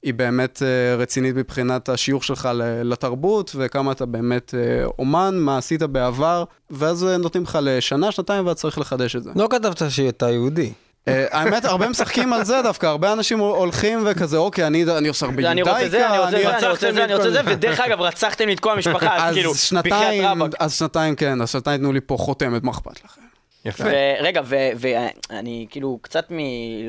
[0.03, 2.49] היא באמת אה, רצינית מבחינת השיוך שלך
[2.83, 8.59] לתרבות, וכמה אתה באמת אה, אומן, מה עשית בעבר, ואז נותנים לך לשנה, שנתיים, ואתה
[8.59, 9.31] צריך לחדש את זה.
[9.35, 10.73] לא כתבת שאתה יהודי.
[11.07, 15.25] אה, האמת, הרבה משחקים על זה דווקא, הרבה אנשים הולכים וכזה, אוקיי, אני אני עושה
[15.25, 18.53] הרבה זה, אני רוצה זה, אני רוצה זה, אני רוצה זה, ודרך אגב, רצחתם לי
[18.53, 20.51] את כל המשפחה, אז כאילו, בחייאת רבאק.
[20.59, 23.21] אז שנתיים כן, אז שנתיים תנו לי פה חותמת, מה אכפת לכם?
[23.65, 23.83] יפה.
[24.19, 24.41] ורגע,
[24.77, 26.37] ואני כאילו קצת מ-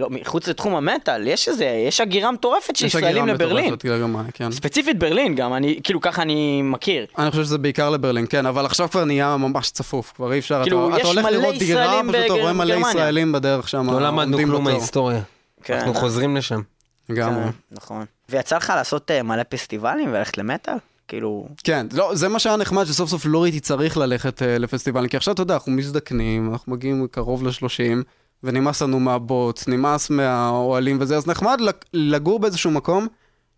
[0.00, 3.64] לא, מחוץ לתחום המטאל, יש איזה, יש הגירה מטורפת של יש ישראלים הגירה לברלין.
[3.66, 4.50] מטורפת לגרמניה, כן.
[4.52, 7.06] ספציפית ברלין גם, אני, כאילו ככה אני מכיר.
[7.18, 10.62] אני חושב שזה בעיקר לברלין, כן, אבל עכשיו כבר נהיה ממש צפוף, כבר אי אפשר,
[10.62, 12.74] כאילו, אתה- יש אתה הולך לראות דירה, פשוט אתה רואה מלא.
[12.74, 14.64] ישראלים בדרך שם, לא למדנו כלום.
[14.64, 15.20] מההיסטוריה.
[15.64, 15.74] כן.
[15.74, 16.60] אנחנו חוזרים לשם.
[17.08, 17.44] לגמרי.
[17.44, 18.04] כן, נכון.
[18.28, 20.74] ויצא לך לעשות אה, מלא פסטיבלים וללכת למטאל?
[21.12, 25.08] כאילו, כן, לא, זה מה שהיה נחמד, שסוף סוף לא הייתי צריך ללכת אה, לפסטיבלים,
[25.08, 28.02] כי עכשיו אתה יודע, אנחנו מזדקנים, אנחנו מגיעים קרוב ל-30,
[28.42, 33.06] ונמאס לנו מהבוץ, נמאס מהאוהלים וזה, אז נחמד לג- לגור באיזשהו מקום,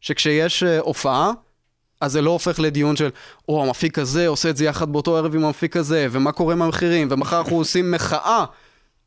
[0.00, 1.30] שכשיש אה, הופעה,
[2.00, 3.08] אז זה לא הופך לדיון של,
[3.48, 6.62] או, המפיק הזה עושה את זה יחד באותו ערב עם המפיק הזה, ומה קורה עם
[6.62, 8.44] המחירים, ומחר אנחנו עושים מחאה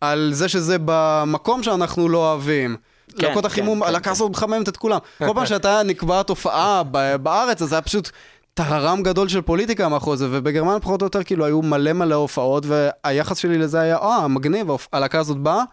[0.02, 2.76] על זה שזה במקום שאנחנו לא אוהבים.
[3.20, 4.98] כן, להקות החימום, כן, הלהקה הזאת מחממת את כולם.
[5.18, 6.84] כל פעם שהייתה נקבעת הופעה
[7.22, 8.10] בארץ, אז זה היה פשוט
[8.58, 12.66] טהרם גדול של פוליטיקה מאחורי זה, ובגרמניה פחות או יותר כאילו היו מלא מלא הופעות,
[12.66, 15.64] והיחס שלי לזה היה, אה, מגניב, הלהקה הזאת באה,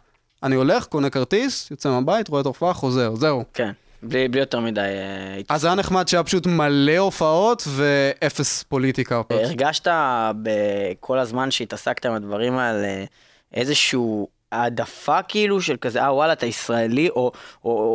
[0.43, 3.45] אני הולך, קונה כרטיס, יוצא מהבית, רואה את ההופעה, חוזר, זהו.
[3.55, 3.71] כן.
[4.03, 4.81] בלי בלי יותר מדי...
[4.81, 9.23] אה, אז זה היה נחמד שהיה פשוט מלא הופעות ואפס פוליטיקה.
[9.31, 9.89] הרגשת
[10.43, 13.05] בכל הזמן שהתעסקת עם הדברים האלה
[13.55, 17.31] איזשהו העדפה כאילו של כזה, אה וואלה אתה ישראלי או, או,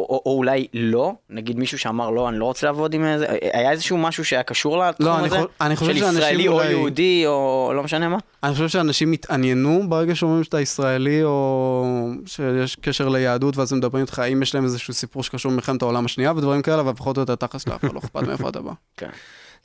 [0.09, 3.71] או, או אולי לא, נגיד מישהו שאמר לא אני לא רוצה לעבוד עם איזה, היה
[3.71, 5.39] איזשהו משהו שהיה קשור לתחום לא, אני הזה?
[5.61, 8.17] אני חושב של ישראלי או אולי- יהודי או לא משנה מה?
[8.43, 11.85] אני חושב שאנשים התעניינו ברגע שאומרים שאתה ישראלי, או
[12.25, 16.05] שיש קשר ליהדות, ואז הם מדברים איתך, האם יש להם איזשהו סיפור שקשור במלחמת העולם
[16.05, 18.71] השנייה ודברים כאלה, אבל פחות או יותר תכלס לאף אחד לא אכפת מאיפה אתה בא.
[18.97, 19.09] כן.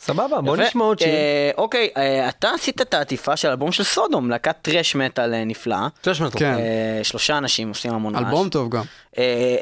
[0.01, 0.57] סבבה, בוא.
[0.57, 1.09] נשמע עוד שיר.
[1.09, 5.45] אה, אוקיי, אה, אתה עשית את העטיפה של אלבום של סודום, להקת טרש מטאל אה,
[5.45, 5.89] נפלאה.
[6.05, 6.39] שלוש מטר.
[6.39, 6.57] כן.
[7.03, 8.25] שלושה אנשים עושים המון רעש.
[8.25, 8.83] אלבום טוב גם.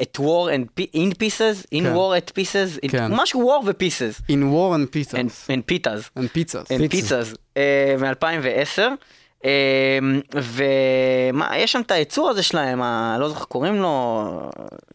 [0.01, 1.93] את War and in Pieces, in כן.
[1.95, 3.07] War at Pieces, כן.
[3.11, 5.15] משהו War ו-Pieces, In War and Pizzas.
[5.47, 6.67] and Pizzas, And Pizzas.
[6.67, 8.81] and Pizzas, אה, מ-2010.
[11.33, 12.81] ומה, יש שם את היצור הזה שלהם,
[13.19, 14.23] לא זוכר קוראים לו,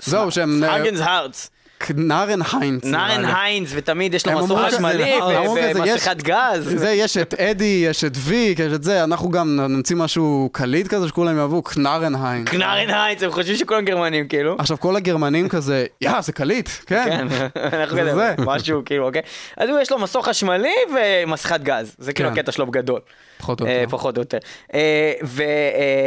[0.02, 1.50] זהו, שהם- הגנס הארץ,
[1.96, 2.84] נארן היינץ.
[2.84, 5.34] נארן היינץ, ותמיד יש לו מסור חשמלי נכון,
[5.76, 6.72] ומסכת גז.
[6.76, 10.88] זה, יש את אדי, יש את ויק, יש את זה, אנחנו גם נמציא משהו קליט
[10.88, 12.48] כזה שכולם יאהבו, קנרן היינץ.
[12.48, 14.56] קנרן היינץ, הם חושבים שכולם גרמנים כאילו.
[14.58, 17.04] עכשיו כל הגרמנים כזה, יא, זה קליט, כן.
[17.04, 17.40] כן,
[17.72, 18.34] אנחנו כזה.
[18.38, 19.22] משהו כאילו, אוקיי.
[19.56, 22.38] אז הוא יש לו מסור חשמלי ומסכת גז, זה כאילו כן.
[22.38, 23.00] הקטע שלו בגדול.
[23.38, 23.90] פחות או אה, יותר.
[23.90, 24.38] פחות או יותר.
[24.74, 25.12] אה,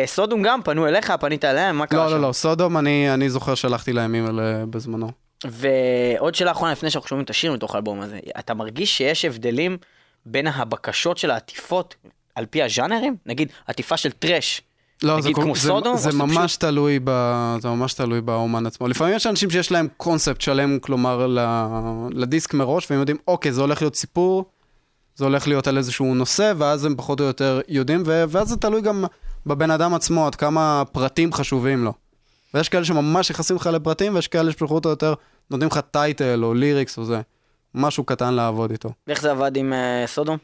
[0.06, 2.16] וסודום גם פנו אליך, פנית אליהם, מה קרה לא, שם?
[2.16, 5.12] לא, לא, סודום, אני זוכר שלחתי לימים האלה בזמנו.
[5.46, 9.78] ועוד שאלה אחרונה לפני שאנחנו שומעים את השיר מתוך האלבום הזה, אתה מרגיש שיש הבדלים
[10.26, 11.96] בין הבקשות של העטיפות
[12.36, 13.16] על פי הז'אנרים?
[13.26, 14.62] נגיד, עטיפה של טראש.
[15.04, 17.12] לא, זה, נגיד כל- כמו זה, סודום, זה שזה ממש תלוי ב...
[17.62, 18.88] זה ממש תלוי באומן עצמו.
[18.88, 21.40] לפעמים יש אנשים שיש להם קונספט שלם, כלומר, ל...
[22.12, 24.46] לדיסק מראש, והם יודעים, אוקיי, זה הולך להיות סיפור,
[25.16, 28.24] זה הולך להיות על איזשהו נושא, ואז הם פחות או יותר יודעים, ו...
[28.30, 29.06] ואז זה תלוי גם
[29.46, 31.94] בבן אדם עצמו, עד כמה פרטים חשובים לו.
[32.54, 35.14] ויש כאלה שממש נכנסים לך לפרטים, ויש כאלה שפחות או יותר
[35.52, 37.22] נותנים לך טייטל או ליריקס או זה.
[37.76, 38.90] משהו קטן לעבוד איתו.
[39.08, 40.38] ואיך זה עבד עם אה, סודום?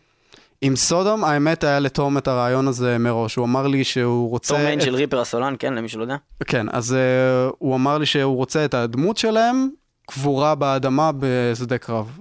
[0.61, 3.35] עם סודום, האמת היה לתום את הרעיון הזה מראש.
[3.35, 4.53] הוא אמר לי שהוא רוצה...
[4.53, 6.15] תום את- אנג'ל ריפר הסולן, כן, למי שלא יודע.
[6.45, 9.69] כן, אז uh, הוא אמר לי שהוא רוצה את הדמות שלהם
[10.09, 12.19] קבורה באדמה בשדה קרב.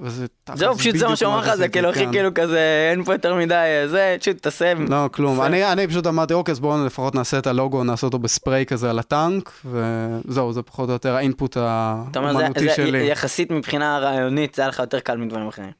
[0.55, 2.13] זהו, פשוט זה מה שהוא אמר לך, זה כאילו הכי כן.
[2.13, 4.87] כאילו כזה, אין פה יותר מדי, אה, זה, פשוט תסיים.
[4.91, 5.43] לא, כלום.
[5.43, 8.91] אני, אני פשוט אמרתי, אוקיי, אז בואו לפחות נעשה את הלוגו, נעשה אותו בספרי כזה
[8.91, 12.99] על הטנק, וזהו, זה פחות או יותר האינפוט אתה אומר, זה- שלי.
[13.11, 15.71] יחסית מבחינה רעיונית, זה היה לך יותר קל מדברים אחרים.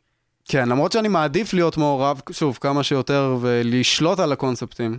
[0.49, 4.99] כן, למרות שאני מעדיף להיות מעורב, שוב, כמה שיותר, ולשלוט על הקונספטים.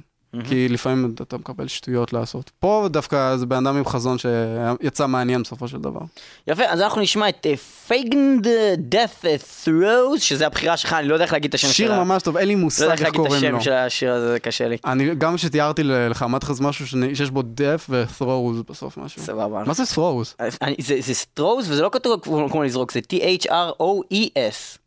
[0.50, 2.52] כי לפעמים אתה מקבל שטויות לעשות.
[2.60, 6.00] פה דווקא זה בן אדם עם חזון שיצא מעניין בסופו של דבר.
[6.48, 7.48] יפה, אז אנחנו נשמע את
[7.88, 8.48] Feigned
[8.92, 9.26] Death
[9.66, 12.04] Throes, שזה הבחירה שלך, אני לא יודע איך להגיד את השם שיר שלה.
[12.04, 13.58] ממש טוב, אין לי לא יודע מושג איך איך להגיד את קוראים לו.
[13.58, 14.78] השם של השיר הזה, זה קשה לי.
[14.86, 19.22] אני, גם כשתיארתי לך, אמרתי לך משהו שאני- שיש בו death ו-throes בסוף משהו.
[19.22, 19.64] סבבה.
[19.66, 20.44] מה זה throes?
[20.62, 22.20] אני- זה זה throes וזה לא כתוב
[22.52, 24.78] כמו לזרוק, זה T-H-R-O-E-S.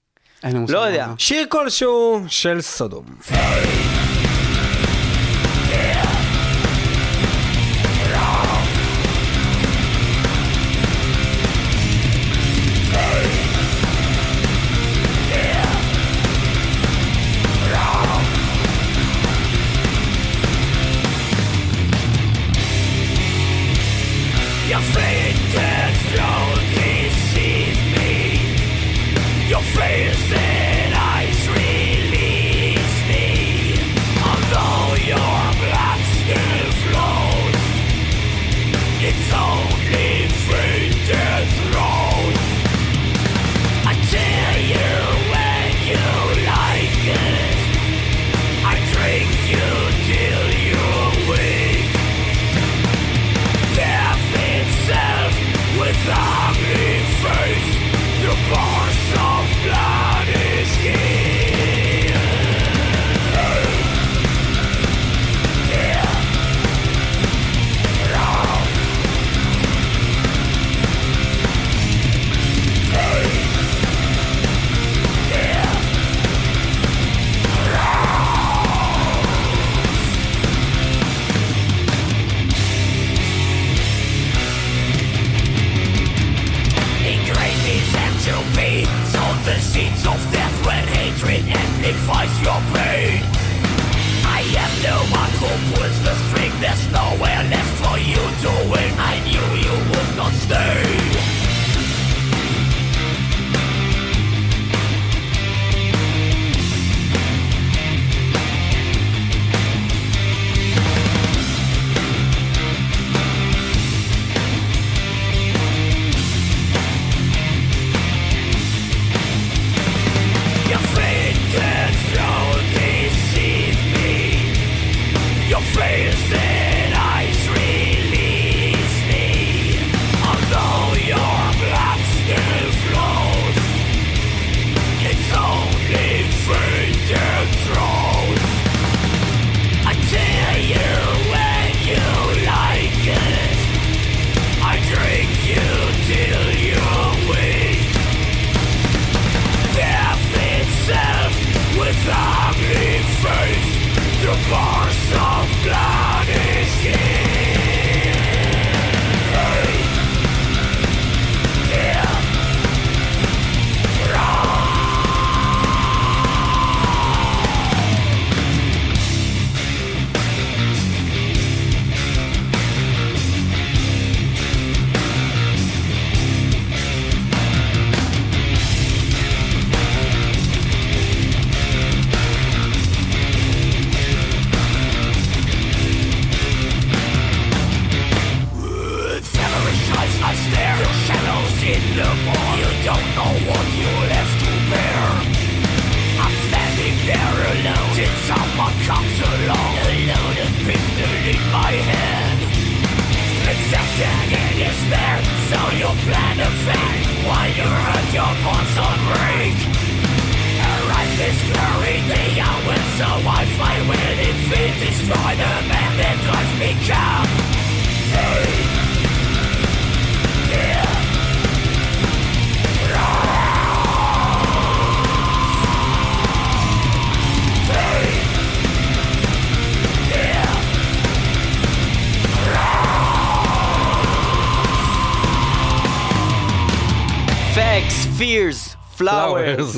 [0.43, 0.75] אין לי מושג.
[0.75, 1.07] לא יודע.
[1.19, 3.05] שיר כלשהו של סודום.
[5.81, 6.10] Yeah!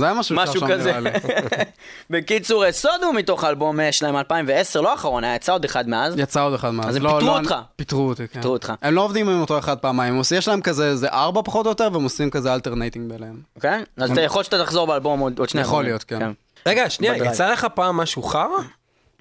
[0.03, 0.93] זה היה משהו משהו שם, כזה.
[2.11, 6.15] בקיצור, סודום מתוך האלבום אה, שלהם 2010, לא האחרון, היה יצא עוד אחד מאז.
[6.19, 6.89] יצא עוד אחד מאז.
[6.89, 7.55] אז הם לא, פיטרו לא, אותך.
[7.77, 8.33] פיטרו אותי, כן.
[8.33, 8.73] פיטרו אותך.
[8.83, 11.67] הם לא עובדים עם אותו אחד פעמיים, הם עושים- יש להם כזה, זה ארבע פחות
[11.67, 13.41] או יותר, והם עושים כזה alternating ביניהם.
[13.61, 13.83] כן?
[13.97, 15.85] אז אתה יכול להיות שאתה תחזור באלבום עוד עוד שני יכול.
[15.85, 16.31] להיות, כן.
[16.67, 17.33] רגע, שנייה, בדרייב.
[17.33, 18.47] יצא לך פעם משהו חרא?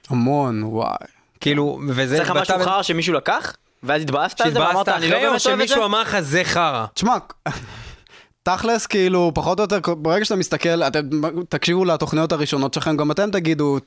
[0.10, 0.96] המון, וואי.
[1.40, 2.18] כאילו, וזה...
[2.18, 3.56] צריך לך משהו חרא שמישהו לקח?
[3.84, 5.74] ואז התבאסת על זה ואמרת, שהתבאסת אני לא אחרי, או באמת אוהב את זה?
[5.74, 6.86] שמישהו אמר לך זה חרא?
[6.94, 7.18] תשמע,
[8.44, 11.00] תכלס, כאילו, פחות או יותר, ברגע שאתה מסתכל, אתם
[11.50, 13.78] תקשיבו לתוכניות הראשונות שלכם, גם אתם תגידו,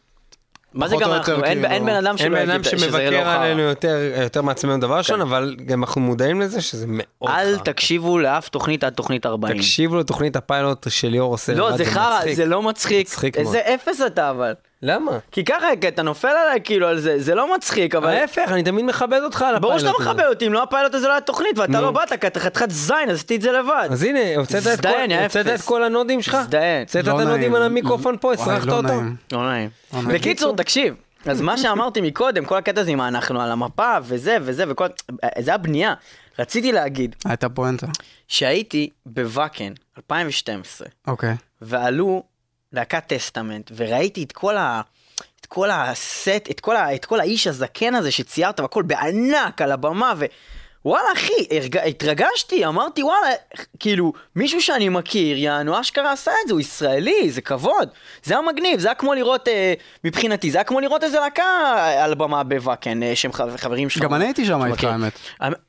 [0.75, 1.33] מה זה גם אנחנו?
[1.33, 3.43] יותר, אין כאילו- אין בן אדם אין שלא בן אדם יגיד שזה שמבקר לא חרא.
[3.45, 7.65] עלינו יותר, יותר מעצמנו דבר ראשון, אבל גם אנחנו מודעים לזה שזה מאוד אל חרא.
[7.65, 9.57] תקשיבו לאף תוכנית עד תוכנית 40.
[9.57, 12.21] תקשיבו לתוכנית הפיילוט של ליאור עושה לא, זה חרא.
[12.35, 13.07] זה לא מצחיק.
[13.07, 13.47] מצחיק מאוד.
[13.47, 14.53] איזה אפס אתה אבל.
[14.87, 15.19] למה?
[15.33, 18.09] כי ככה, כי אתה נופל עליי כאילו על זה, זה לא מצחיק, אבל...
[18.09, 20.11] ההפך, אני תמיד מכבד אותך על הפיילוט ברור שאתה הזה.
[20.11, 21.81] מכבד אותי, אם לא הפיילוט הזה לא היה תוכנית, ואתה.
[21.81, 23.89] לא באת, כי אתה חתיכת זין, אז עשיתי את זה לבד.
[23.91, 24.81] אז הנה, הוצאת את
[25.65, 26.35] כל- את הנודים שלך?
[26.35, 26.83] הזדיין.
[26.83, 27.55] הוצאת את לא הנודים נעים.
[27.55, 28.89] על המיקרופון פה, הסרחת לא אותו?
[28.89, 29.17] לא נעים.
[29.33, 29.71] לא נעים.
[30.15, 30.95] בקיצור, תקשיב,
[31.27, 34.87] אז מה שאמרתי מקודם, כל הקטע הזה עם אנחנו על המפה, וזה וזה וכל...
[35.39, 35.95] זה הבנייה.
[36.39, 37.87] רציתי להגיד הייתה פואנטה.
[38.29, 41.35] שהייתי בוואקן, 2012, אוקיי.
[41.63, 42.23] ועלו
[42.75, 44.81] להקת טסטמנט, וראיתי את כל ה...
[45.41, 49.73] את כל הסט, את כל, ה, את כל האיש הזקן הזה שציירת והכל בענק על
[49.73, 50.25] הבמה ו...
[50.85, 51.77] וואלה אחי, הרג...
[51.77, 53.29] התרגשתי, אמרתי וואלה,
[53.81, 57.89] כאילו, מישהו שאני מכיר, יענו אשכרה עשה את זה, הוא ישראלי, זה כבוד.
[58.23, 61.45] זה היה מגניב, זה היה כמו לראות, אה, מבחינתי, זה היה כמו לראות איזה להקה
[61.99, 64.03] על הבמה בוואקן, אה, שהם חברים שלך.
[64.03, 64.89] גם אני הייתי שם איתך, אוקיי.
[64.89, 65.19] האמת.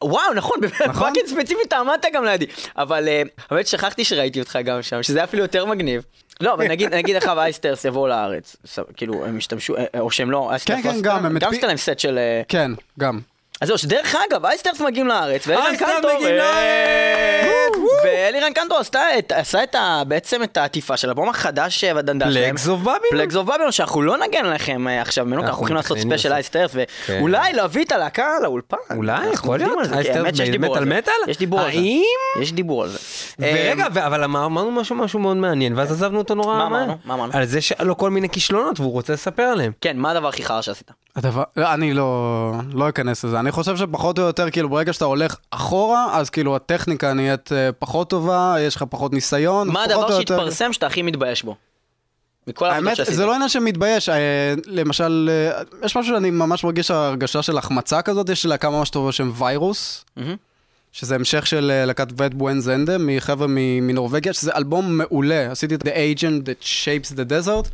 [0.04, 1.08] וואו, נכון, נכון?
[1.08, 2.46] fucking ספציפית אתה עמדת גם לידי.
[2.78, 6.04] אבל אה, באמת שכחתי שראיתי אותך גם שם, שזה היה אפילו יותר מגניב.
[6.42, 8.56] לא, אבל נגיד, נגיד לך ו Iced Earth יבואו לארץ,
[8.98, 11.78] כאילו, הם השתמשו, אה, או שהם לא, כן, לא עשתה- גם, הם גם עשתה להם
[11.78, 12.18] סט של...
[12.18, 13.20] אה, כן, גם.
[13.62, 17.90] אז זהו, שדרך אגב, Iced Earth מגיעים לארץ, ואלירן Iced Earth קנטור, מגיעים אה, לארץ!
[18.04, 18.52] ואלירן
[19.20, 22.50] את- עשה את ה- בעצם את העטיפה של האלבום החדש אה, והדנדש שלהם.
[22.50, 23.00] Plagues of Babylon?
[23.12, 26.34] Plagues of Babylon, שאנחנו לא נגן לכם אה, עכשיו ממנו, כי אנחנו הולכים לעשות special.
[26.34, 26.76] Iced Earth,
[27.06, 27.18] כן.
[27.20, 28.78] ואולי להביא את הלהקה לאולפן.
[28.96, 29.72] אולי, יכול להיות.
[29.92, 30.92] האמת שיש באמת דיבור על זה.
[31.28, 31.78] יש דיבור על זה.
[31.78, 32.02] האם?
[32.42, 32.98] יש דיבור על זה.
[33.40, 36.82] ורגע, אה, אבל אמר- אמרנו משהו משהו מאוד מעניין, ואז עזבנו אותו נורא מה מהר.
[36.84, 36.98] אמרנו?
[37.06, 37.32] מה אמרנו?
[37.34, 39.72] על זה שהיה לו כל מיני כישלונות והוא רוצה לספר עליהם.
[39.82, 40.92] כן, מה הדבר הכי חרא שעשית?
[41.16, 43.40] הדבר, לא, אני לא, לא אכנס לזה.
[43.46, 47.70] אני חושב שפחות או יותר, כאילו, ברגע שאתה הולך אחורה, אז כאילו הטכניקה נהיית אה,
[47.80, 49.68] פחות טובה, יש לך פחות ניסיון.
[49.68, 51.56] מה פחות הדבר או יותר- שהתפרסם שאתה הכי מתבייש בו?
[52.48, 53.16] מכל העבודות האמת, שעשית.
[53.16, 54.16] זה לא עניין שמתבייש, אה,
[54.66, 59.08] למשל, אה, יש משהו שאני ממש מרגיש הרגשה של החמצה כזאת, יש להקה ממש טובה
[59.08, 60.36] בשם ויירוס, מהמם.
[60.92, 63.56] שזה המשך של אה, להקת וט בואן זנדה, מחבר'ה מ-
[63.88, 67.68] מנורבגיה, שזה אלבום מעולה, עשיתי את The Agent That Shapes the Desert,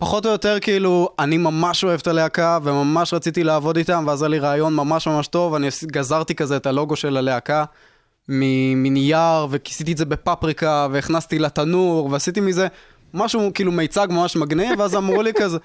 [0.00, 4.28] פחות או יותר כאילו, אני ממש אוהב את הלהקה, וממש רציתי לעבוד איתם, ואז היה
[4.28, 7.64] לי רעיון ממש ממש טוב, אני גזרתי כזה את הלוגו של הלהקה.
[8.28, 12.66] מנייר, וכיסיתי את זה בפפריקה, והכנסתי לתנור, ועשיתי מזה
[13.14, 15.58] משהו, כאילו מיצג ממש מגניב, ואז אמרו לי כזה,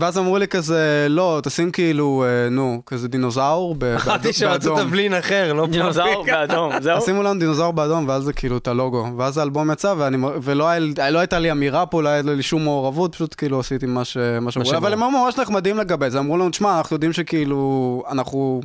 [0.00, 4.32] ואז אמרו לי כזה, לא, תשים כאילו, אה, נו, כזה דינוזאור באדום.
[4.32, 6.36] שמצאו תבלין אחר, לא דינוזאור פרפיקה.
[6.46, 7.00] באדום, זהו.
[7.00, 9.06] שימו לנו דינוזאור באדום, ואז זה כאילו את הלוגו.
[9.16, 9.94] ואז האלבום יצא,
[10.42, 13.86] ולא לי- לא הייתה לי אמירה פה, לא היה לי שום מעורבות, פשוט כאילו עשיתי
[13.86, 14.40] מה שאמרו
[14.72, 14.76] לי.
[14.76, 18.60] אבל הם היו ממש נחמדים לגבי זה, אמרו לנו, תשמע, אנחנו יודעים שכאילו, אנחנו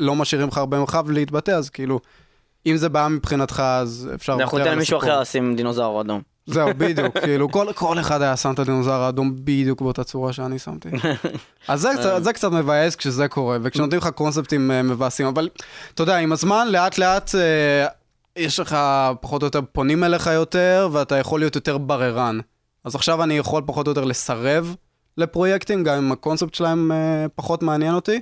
[0.00, 2.00] לא משאירים לך הרבה מרחב להתבטא, אז כאילו,
[2.66, 4.98] אם זה בעיה מבחינתך, אז אפשר אנחנו ניתן למישהו.
[4.98, 6.33] אחר לשים דינוזאור אדום.
[6.46, 10.58] זהו, בדיוק, כאילו, כל, כל אחד היה שם את הדינוזאור האדום בדיוק באותה צורה שאני
[10.58, 10.88] שמתי.
[11.68, 15.48] אז זה, קצת- זה קצת מבאס כשזה קורה, וכשנותנים לך קונספטים אה, מבאסים, אבל
[15.94, 17.86] אתה יודע, עם הזמן, לאט לאט אה,
[18.36, 18.76] יש לך,
[19.20, 22.38] פחות או יותר, פונים אליך יותר, ואתה יכול להיות יותר בררן.
[22.84, 24.74] אז עכשיו אני יכול פחות או יותר לסרב
[25.18, 26.96] לפרויקטים, גם אם הקונספט שלהם אה,
[27.34, 28.20] פחות מעניין אותי,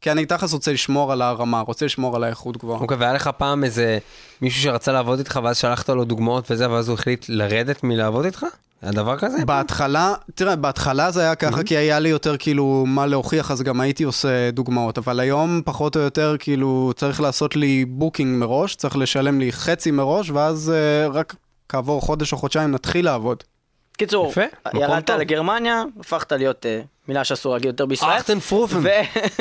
[0.00, 2.80] כי אני תכלס רוצה לשמור על הרמה, רוצה לשמור על האיכות גבוהה.
[2.80, 3.98] אוקיי, והיה לך פעם איזה
[4.40, 8.46] מישהו שרצה לעבוד איתך ואז שלחת לו דוגמאות וזה, ואז הוא החליט לרדת מלעבוד איתך?
[8.82, 9.44] היה דבר כזה?
[9.44, 13.80] בהתחלה, תראה, בהתחלה זה היה ככה, כי היה לי יותר כאילו מה להוכיח, אז גם
[13.80, 18.96] הייתי עושה דוגמאות, אבל היום פחות או יותר כאילו צריך לעשות לי booking מראש, צריך
[18.96, 21.34] לשלם לי חצי מראש, ואז אה, רק
[21.68, 23.42] כעבור חודש או חודשיים נתחיל לעבוד.
[23.96, 24.32] קיצור,
[24.74, 25.10] ירדת.
[25.10, 28.18] לגרמניה, הפכת להיות אה, מילה שאסור להגיד יותר בישראל.
[28.18, 28.78] אכטן פרופן.
[28.78, 28.88] ו-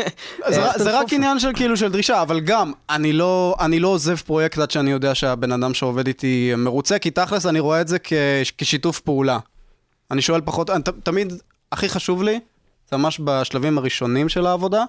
[0.56, 1.14] זה, זה רק.
[1.14, 4.92] עניין של כאילו של דרישה, אבל גם, אני לא, אני לא עוזב פרויקט עד שאני
[4.92, 8.14] יודע שהבן אדם שעובד איתי מרוצה, כי תכלס אני רואה את זה כ,
[8.58, 9.40] כשיתוף פעולה.
[10.12, 11.34] אני שואל פחות, אני, ת, תמיד,
[11.72, 12.40] הכי חשוב לי,
[12.92, 14.84] זה ממש בשלבים הראשונים של העבודה,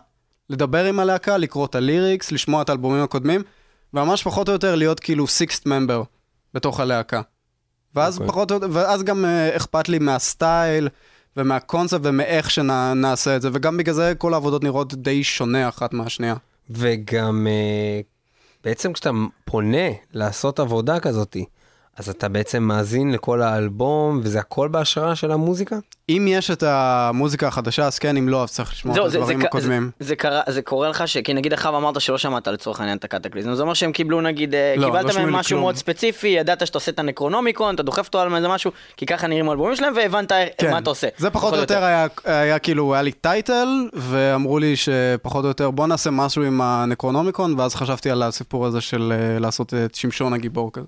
[0.50, 3.42] לדבר עם הלהקה, לקרוא את הליריקס, לשמוע את האלבומים הקודמים,
[3.94, 6.02] וממש פחות או יותר להיות כאילו סיקסט ממבר
[6.54, 7.20] בתוך הלהקה.
[7.94, 8.28] ואז אוקיי.
[8.28, 10.88] פחות או יותר, ואז גם אה, אכפת לי מהסטייל
[11.36, 16.34] ומהקונספט ומאיך שנעשה את זה, וגם בגלל זה כל העבודות נראות די שונה אחת מהשנייה.
[16.70, 18.00] וגם אה,
[18.64, 19.10] בעצם כשאתה
[19.44, 21.44] פונה לעשות עבודה כזאתי,
[21.96, 25.76] אז אתה בעצם מאזין לכל האלבום, וזה הכל בהשראה של המוזיקה?
[26.08, 29.40] אם יש את המוזיקה החדשה, אז כן, אם לא, אז צריך לשמוע את זה- הדברים
[29.40, 29.90] זה- הקודמים.
[30.00, 31.16] זה- זה קרה, זה קורה לך ש...
[31.16, 34.54] כי נגיד עכשיו אמרת שלא שמעת לצורך העניין את הקטקליזם, זה אומר שהם קיבלו נגיד,
[34.54, 35.60] אה, לא, לא קיבלת שמעו מהם משהו כלום.
[35.60, 39.26] מאוד ספציפי, ידעת שאתה עושה את הנקרונומיקון, אתה דוחף אותו על איזה משהו, כי ככה
[39.26, 40.32] נראים האלבומים שלהם, והבנת
[40.70, 41.06] מה אתה עושה.
[41.10, 41.14] כן.
[41.18, 45.70] זה פחות או יותר היה, היה כאילו, היה לי טייטל, ואמרו לי שפחות או יותר
[45.70, 50.32] בוא נעשה משהו עם הנקרונומיקון, ואז חשבתי על הסיפור הזה של אה, לעשות את שמשון
[50.32, 50.86] הגיבור כזה.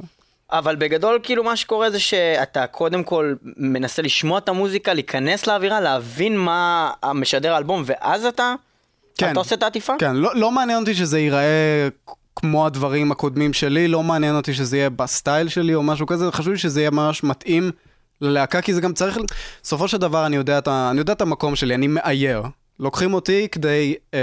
[0.52, 5.80] אבל בגדול כאילו מה שקורה זה שאתה קודם כל מנסה לשמוע את המוזיקה, להיכנס לאווירה,
[5.80, 8.54] להבין מה משדר האלבום, ואז אתה,
[9.18, 9.30] כן.
[9.30, 9.92] אתה עושה את העטיפה?
[9.98, 11.88] כן, לא, לא מעניין אותי שזה ייראה
[12.36, 16.32] כמו הדברים הקודמים שלי, לא מעניין אותי שזה יהיה ב style שלי או משהו כזה,
[16.32, 17.70] חשוב לי שזה יהיה ממש מתאים
[18.20, 19.18] ללהקה, כי זה גם צריך,
[19.62, 22.42] בסופו של דבר אני יודע את, אני יודע את המקום שלי, אני מאייר.
[22.80, 24.18] לוקחים אותי כדי אה,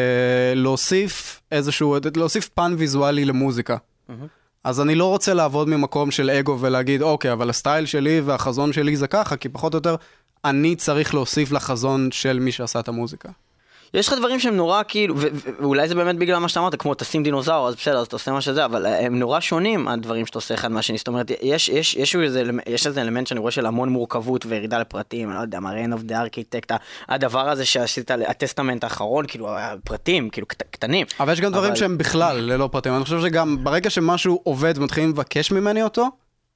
[0.56, 3.78] להוסיף איזשהו, להוסיף פן ויזואלי למוזיקה.
[4.64, 8.74] אז אני לא רוצה לעבוד ממקום של אגו ולהגיד, אוקיי, אבל ה style שלי והחזון
[8.74, 9.96] שלי זה ככה, כי פחות או יותר
[10.46, 13.30] אני צריך להוסיף לחזון של מי שעשה את המוזיקה.
[13.94, 15.16] יש לך דברים שהם נורא כאילו,
[15.60, 18.32] ואולי זה באמת בגלל מה שאתה אמרת, כמו תשים דינוזאור, אז בסדר, אז אתה עושה
[18.32, 21.70] מה שזה, אבל אה, הם נורא שונים הדברים שאתה עושה אחד מהשני, זאת אומרת, יש,
[21.70, 25.42] יש, יש, איזה, יש איזה אלמנט שאני רואה של המון מורכבות וירידה לפרטים, אני לא
[25.42, 26.74] יודע, מה, reign of the architect,
[27.10, 31.08] הדבר הזה שעשית, הטסטמנט האחרון, כאילו, הפרטים, כאילו, קט, קטנים.
[31.20, 32.96] אבל יש גם דברים אבל- שהם בכלל ללא פרטים.
[32.96, 36.08] אני חושב שגם ברגע שמשהו עובד ומתחילים לבקש ממני אותו,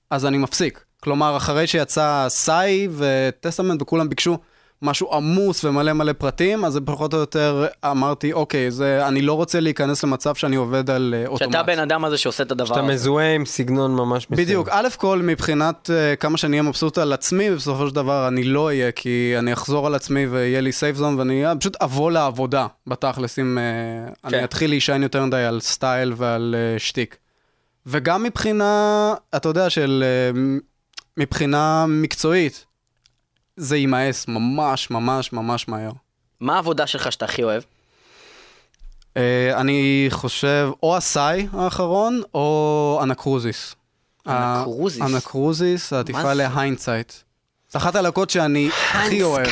[0.09, 0.83] אז אני מפסיק.
[0.99, 4.37] כלומר, אחרי שיצא סאי וטסטמנט וכולם ביקשו
[4.81, 9.33] משהו עמוס ומלא מלא פרטים, אז זה פחות או יותר אמרתי, אוקיי, זה, אני לא
[9.33, 11.51] רוצה להיכנס למצב שאני עובד על אה, אוטומט.
[11.51, 12.93] שאתה הבן אדם הזה שעושה את הדבר שאתה הזה.
[12.93, 14.45] מזוהה עם סגנון ממש מסוים.
[14.45, 18.43] בדיוק, א' כל מבחינת uh, כמה שאני אהיה מבסוט על עצמי, בסופו של דבר אני
[18.43, 22.11] לא אהיה, כי אני אחזור על עצמי ויהיה לי סייף זון, ואני אה, פשוט אבוא
[22.11, 24.35] לעבודה, בתכלס, אם uh, כן.
[24.35, 27.17] אני אתחיל להישען יותר מדי על סטייל ועל uh, שטיק.
[27.85, 30.03] וגם מבחינה, אתה יודע, של...
[30.33, 30.63] Uh,
[31.17, 32.65] מבחינה מקצועית,
[33.57, 35.91] זה יימאס ממש ממש ממש מהר.
[36.39, 37.63] מה העבודה שלך שאתה הכי אוהב?
[39.13, 39.19] Uh,
[39.55, 43.75] אני חושב, או ה Sigh האחרון, או Anacrusis.
[44.27, 45.01] Anacrusis?
[45.01, 46.33] Anacrusis, העטיפה?
[46.33, 47.13] ל Hindsight.
[47.71, 49.47] זו אחת הלהקות שאני הכי אוהב.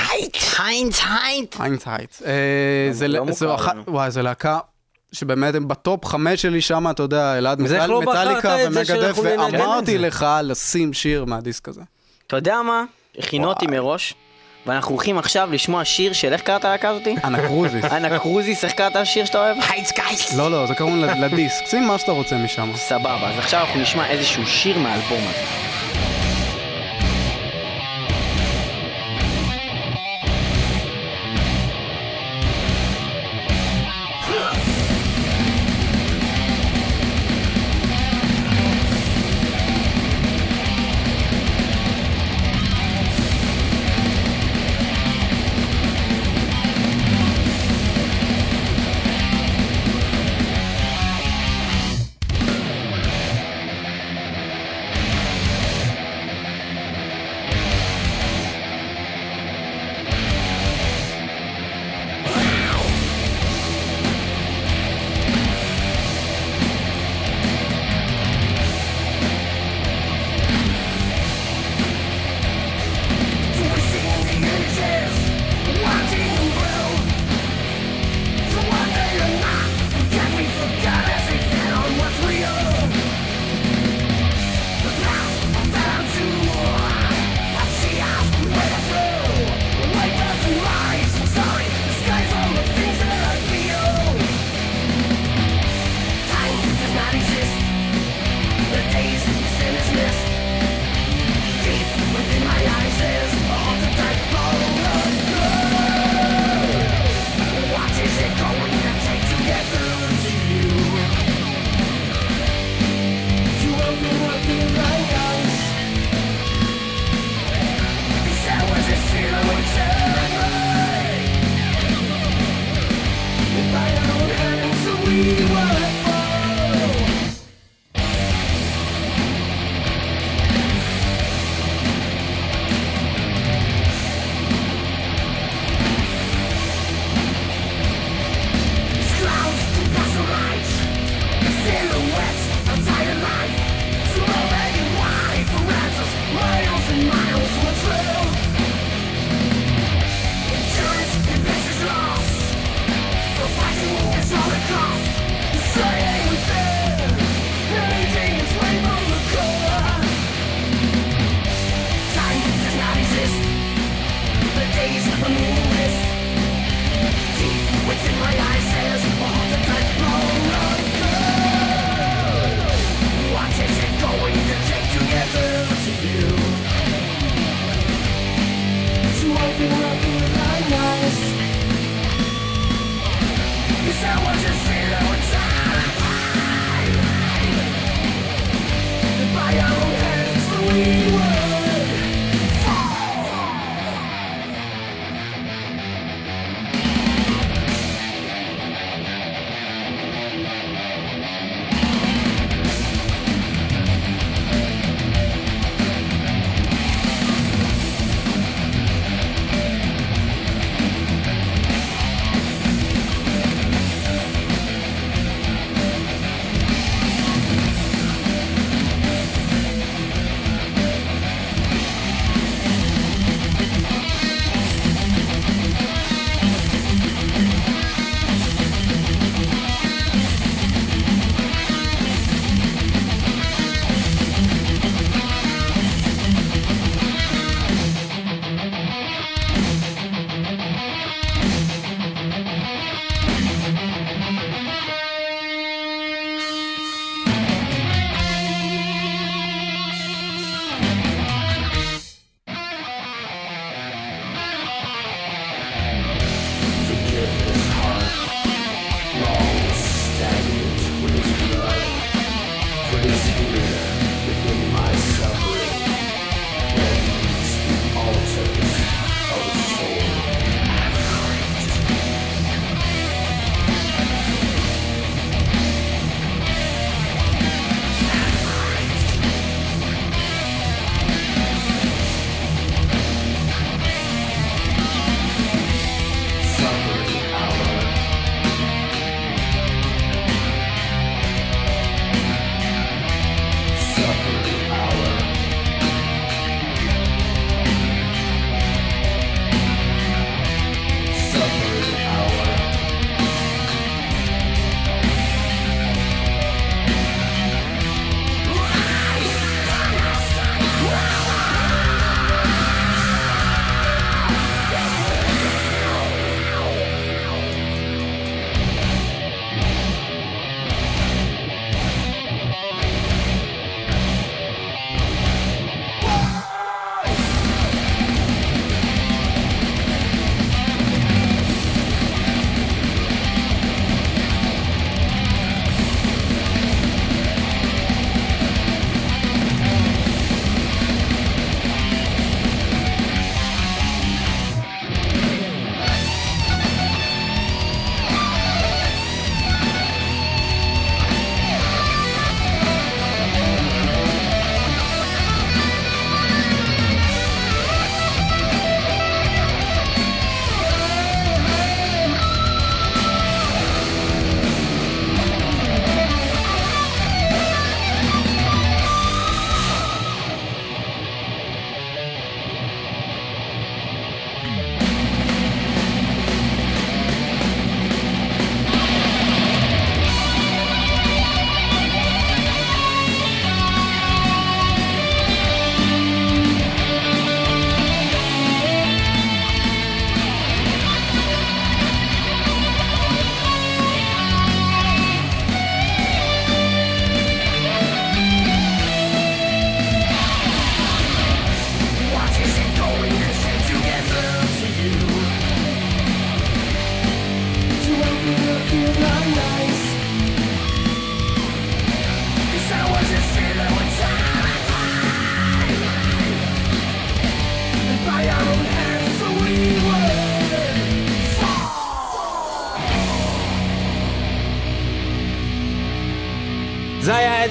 [0.60, 1.56] Hindsight.
[1.60, 2.16] Hindsight.
[2.26, 3.84] אה, זה לא ל- זו מוכר אחת, לנו.
[3.88, 4.60] וואי, זו להקה
[5.12, 9.98] שבאמת הם ב top חמש שלי שם, אתה יודע, אלעד לא מטאליקה זה ומגדף, ואמרתי?
[9.98, 11.82] לך לשים שיר מהדיסק הזה.
[12.28, 12.84] אתה יודע מה?
[13.20, 14.14] הכינו אותי מראש,
[14.66, 17.16] ואנחנו הולכים עכשיו לשמוע שיר של איך קראת להקה הזאתי?
[17.24, 17.86] Anacrusis.
[17.86, 19.58] Anacrusis, איך קראת השיר שאתה אוהב?
[19.70, 20.34] Hindsight.
[20.38, 21.66] לא, לא, זה קוראים לדיסק.
[21.72, 22.72] שים מה שאתה רוצה משם.
[22.76, 25.95] סבבה, אז עכשיו אנחנו נשמע איזשהו שיר מהאלבום הזה.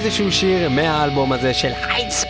[0.05, 2.25] איזשהו שיר מהאלבום הזה של היידס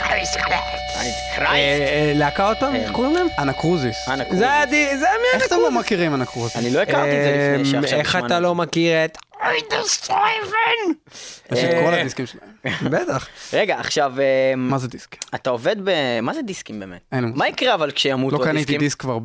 [1.37, 3.27] אה, להקה עוד פעם, איך קוראים להם?
[3.39, 4.09] אנקרוזיס.
[4.09, 4.39] אנקרוזיס.
[4.39, 6.57] זה היה די- זה היה איך אתם לא מכירים אנקרוזיס?
[6.57, 9.17] אני לא הכרתי את זה לפני אמ, שעכשיו איך שמענו אתה את לא מכיר את
[9.41, 10.99] היידס סטרייבן?
[11.51, 12.49] יש את כל אה, הדיסקים שלהם.
[12.91, 13.27] בטח.
[13.53, 14.13] רגע, עכשיו,
[14.57, 15.15] מה זה דיסק?
[15.35, 16.19] אתה עובד ב...
[16.21, 17.13] מה זה דיסקים באמת?
[17.35, 18.79] מה יקרה אבל כשימותו לא קניתי הדיסקים?
[18.79, 19.17] דיסק כבר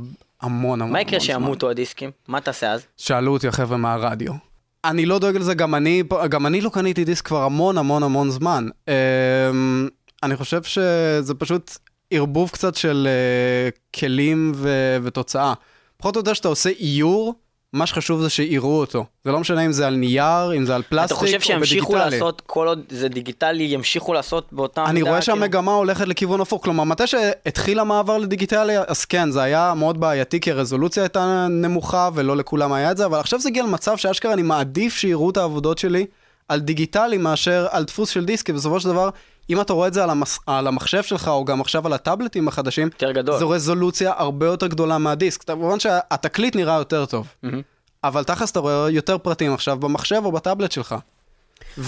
[0.42, 1.28] המון המון מה יקרה זמן.
[1.28, 2.10] כשימותו הדיסקים?
[2.28, 2.86] מה תעשה אז?
[2.96, 4.49] שאלו אותי החבר'ה מהרדיו.
[4.84, 8.30] אני לא דואג לזה, גם אני, גם אני לא קניתי דיסק כבר המון המון המון
[8.30, 8.68] זמן.
[8.88, 9.88] אמ,
[10.22, 11.76] אני חושב שזה פשוט
[12.10, 13.68] ערבוב קצת של אה,
[14.00, 15.54] כלים ו- ותוצאה.
[15.96, 17.34] פחות או יותר שאתה עושה איור
[17.72, 19.04] מה שחשוב זה שיראו אותו.
[19.24, 21.92] זה לא משנה אם זה על נייר, אם זה על פלסטיק אתה חושב או שימשיכו
[21.92, 22.18] בדיגיטלי.
[22.18, 25.36] לעשות, כל עוד זה דיגיטלי, ימשיכו לעשות באותה אני מידה, רואה כאילו?
[25.36, 30.40] שהמגמה הולכת לכיוון הפוך, כלומר, מתי שהתחיל המעבר לדיגיטלי, אז כן, זה היה מאוד בעייתי,
[30.40, 34.32] כי הרזולוציה הייתה נמוכה ולא לכולם היה את זה, אבל עכשיו זה הגיע למצב שאשכרה
[34.32, 36.06] אני מעדיף שיראו את העבודות שלי
[36.48, 39.10] על דיגיטלי מאשר על דפוס של דיסק, כי בסופו של דבר,
[39.50, 40.38] אם אתה רואה את זה על, המס...
[40.46, 43.38] על המחשב שלך, או גם עכשיו על הטאבלטים החדשים, יותר גדול.
[43.38, 45.44] זו רזולוציה הרבה יותר גדולה מהדיסק.
[45.44, 47.62] כמובן שהתקליט נראה יותר טוב, מהמם.
[48.04, 50.94] אבל תכלס אתה רואה יותר פרטים עכשיו במחשב או בטאבלט שלך.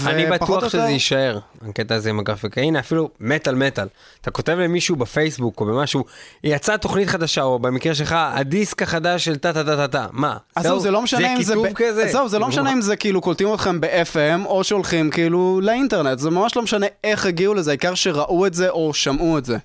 [0.06, 2.60] אני ופחות בטוח שזה יותר- יישאר, הקטע הזה עם הגרפיקה.
[2.60, 3.86] הנה, אפילו מטאל מטאל.
[4.20, 6.04] אתה כותב למישהו בפייסבוק או במשהו,
[6.44, 10.06] יצאה תוכנית חדשה, או במקרה שלך, הדיסק החדש של טה טה טה טה טה.
[10.12, 10.36] מה?
[10.56, 11.52] אז זהו, זה לא משנה אם זה...
[11.52, 12.08] כיתוב ב- כזה?
[12.12, 16.18] זהו, זה לא משנה אם זה כאילו קולטים אתכם ב-FM, או שהולכים כאילו לאינטרנט.
[16.18, 19.56] זה ממש לא משנה איך הגיעו לזה, העיקר שראו את זה או שמעו את זה.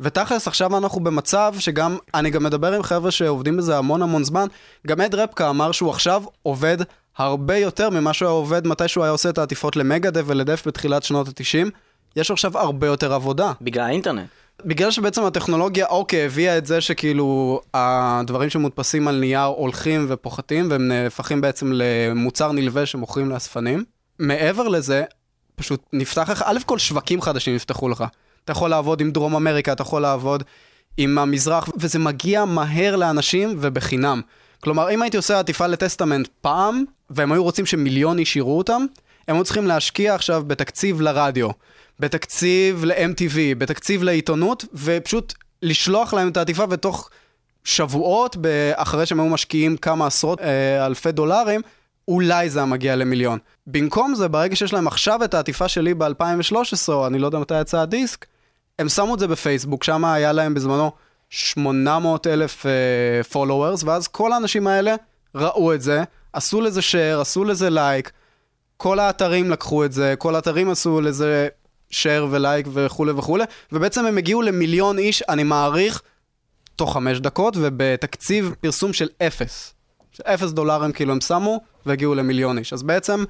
[0.00, 4.46] ותכלס, עכשיו אנחנו במצב שגם, אני גם מדבר עם חבר'ה שעובדים בזה המון המון זמן,
[4.86, 6.76] גם אד רפקה אמר שהוא עכשיו עובד
[7.18, 11.02] הרבה יותר ממה שהוא היה עובד מתי שהוא היה עושה את העטיפות למגדף ולדף בתחילת
[11.02, 11.70] שנות ה-90.
[12.16, 13.52] יש עכשיו הרבה יותר עבודה.
[13.60, 14.28] בגלל האינטרנט.
[14.64, 20.88] בגלל שבעצם הטכנולוגיה, אוקיי, הביאה את זה שכאילו הדברים שמודפסים על נייר הולכים ופוחתים והם
[20.88, 23.84] נהפכים בעצם למוצר נלווה שמוכרים לאספנים.
[24.18, 25.04] מעבר לזה,
[25.56, 28.04] פשוט נפתח לך, א' כל שווקים חדשים יפתחו לך.
[28.44, 30.42] אתה יכול לעבוד עם דרום אמריקה, אתה יכול לעבוד
[30.96, 34.20] עם המזרח, וזה מגיע מהר לאנשים ובחינם.
[34.60, 38.86] כלומר, אם הייתי עושה עטיפה לטסטמנט פעם, והם היו רוצים שמיליון איש יראו אותם,
[39.28, 41.48] הם היו צריכים להשקיע עכשיו בתקציב לרדיו,
[42.00, 47.10] בתקציב ל-MTV, בתקציב לעיתונות, ופשוט לשלוח להם את העטיפה ותוך
[47.64, 48.36] שבועות,
[48.74, 51.60] אחרי שהם היו משקיעים כמה עשרות אה, אלפי דולרים,
[52.08, 53.38] אולי זה היה מגיע למיליון.
[53.66, 57.60] במקום זה, ברגע שיש להם עכשיו את העטיפה שלי ב-2013, או אני לא יודע מתי
[57.60, 58.26] יצא הדיסק,
[58.78, 60.92] הם שמו את זה בפייסבוק, שם היה להם בזמנו
[61.30, 62.66] 800 אלף
[63.32, 64.94] followers, ואז כל האנשים האלה
[65.34, 66.02] ראו את זה,
[66.32, 68.12] עשו לזה share, עשו לזה לייק,
[68.76, 71.48] כל האתרים לקחו את זה, כל האתרים עשו לזה
[71.92, 76.02] share ולייק וכולי וכולי, ובעצם הם הגיעו למיליון איש, אני מעריך,
[76.76, 79.74] תוך חמש דקות, ובתקציב פרסום של אפס.
[80.24, 82.72] אפס דולרים כאילו הם שמו, והגיעו למיליון איש.
[82.72, 83.24] אז בעצם,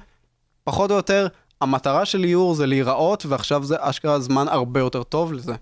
[0.63, 1.27] פחות או יותר,
[1.61, 5.53] המטרה של איור זה להיראות, ועכשיו זה אשכרה זמן הרבה יותר טוב לזה.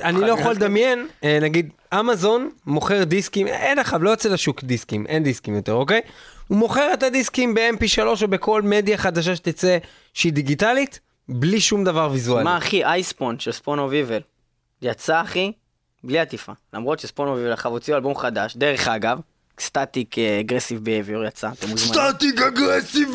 [0.00, 5.06] אני לא יכול לדמיין, אה, נגיד, אמזון מוכר דיסקים, אין לך, לא יוצא לשוק דיסקים,
[5.06, 6.00] אין דיסקים יותר, אוקיי?
[6.48, 9.78] הוא מוכר את הדיסקים ב-MP3 או בכל מדיה חדשה שתצא
[10.14, 12.44] שהיא דיגיטלית, בלי שום דבר ויזואלי.
[12.44, 14.20] מה אחי, אייספון של ספונו ויבל.
[14.82, 15.52] יצא אחי,
[16.04, 16.52] בלי עטיפה.
[16.74, 19.18] למרות שספונו ויבל עכשיו הוציאו אלבום חדש, דרך אגב,
[19.60, 21.94] סטטיק אגרסיב בייביור יצא, אתם מוזמנים.
[21.94, 23.08] סטטיק אגרסיב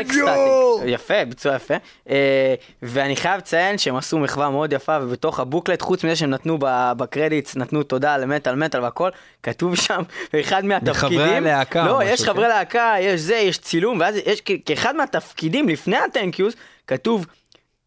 [0.00, 0.24] אקסטטיק,
[0.86, 1.74] יפה, ביצוע יפה.
[2.10, 6.58] אה, ואני חייב לציין שהם עשו מחווה מאוד יפה, ובתוך הבוקלט, חוץ מזה שהם נתנו
[6.60, 9.10] ב- בקרדיטס, נתנו תודה למטאל מטאל והכל,
[9.42, 10.02] כתוב שם,
[10.40, 12.26] אחד מהתפקידים, מחברי הלהקה לא, יש כן?
[12.26, 15.96] חברי להקה, יש זה, יש צילום, ואז יש כאחד מהתפקידים לפני
[16.36, 16.54] yous,
[16.86, 17.26] כתוב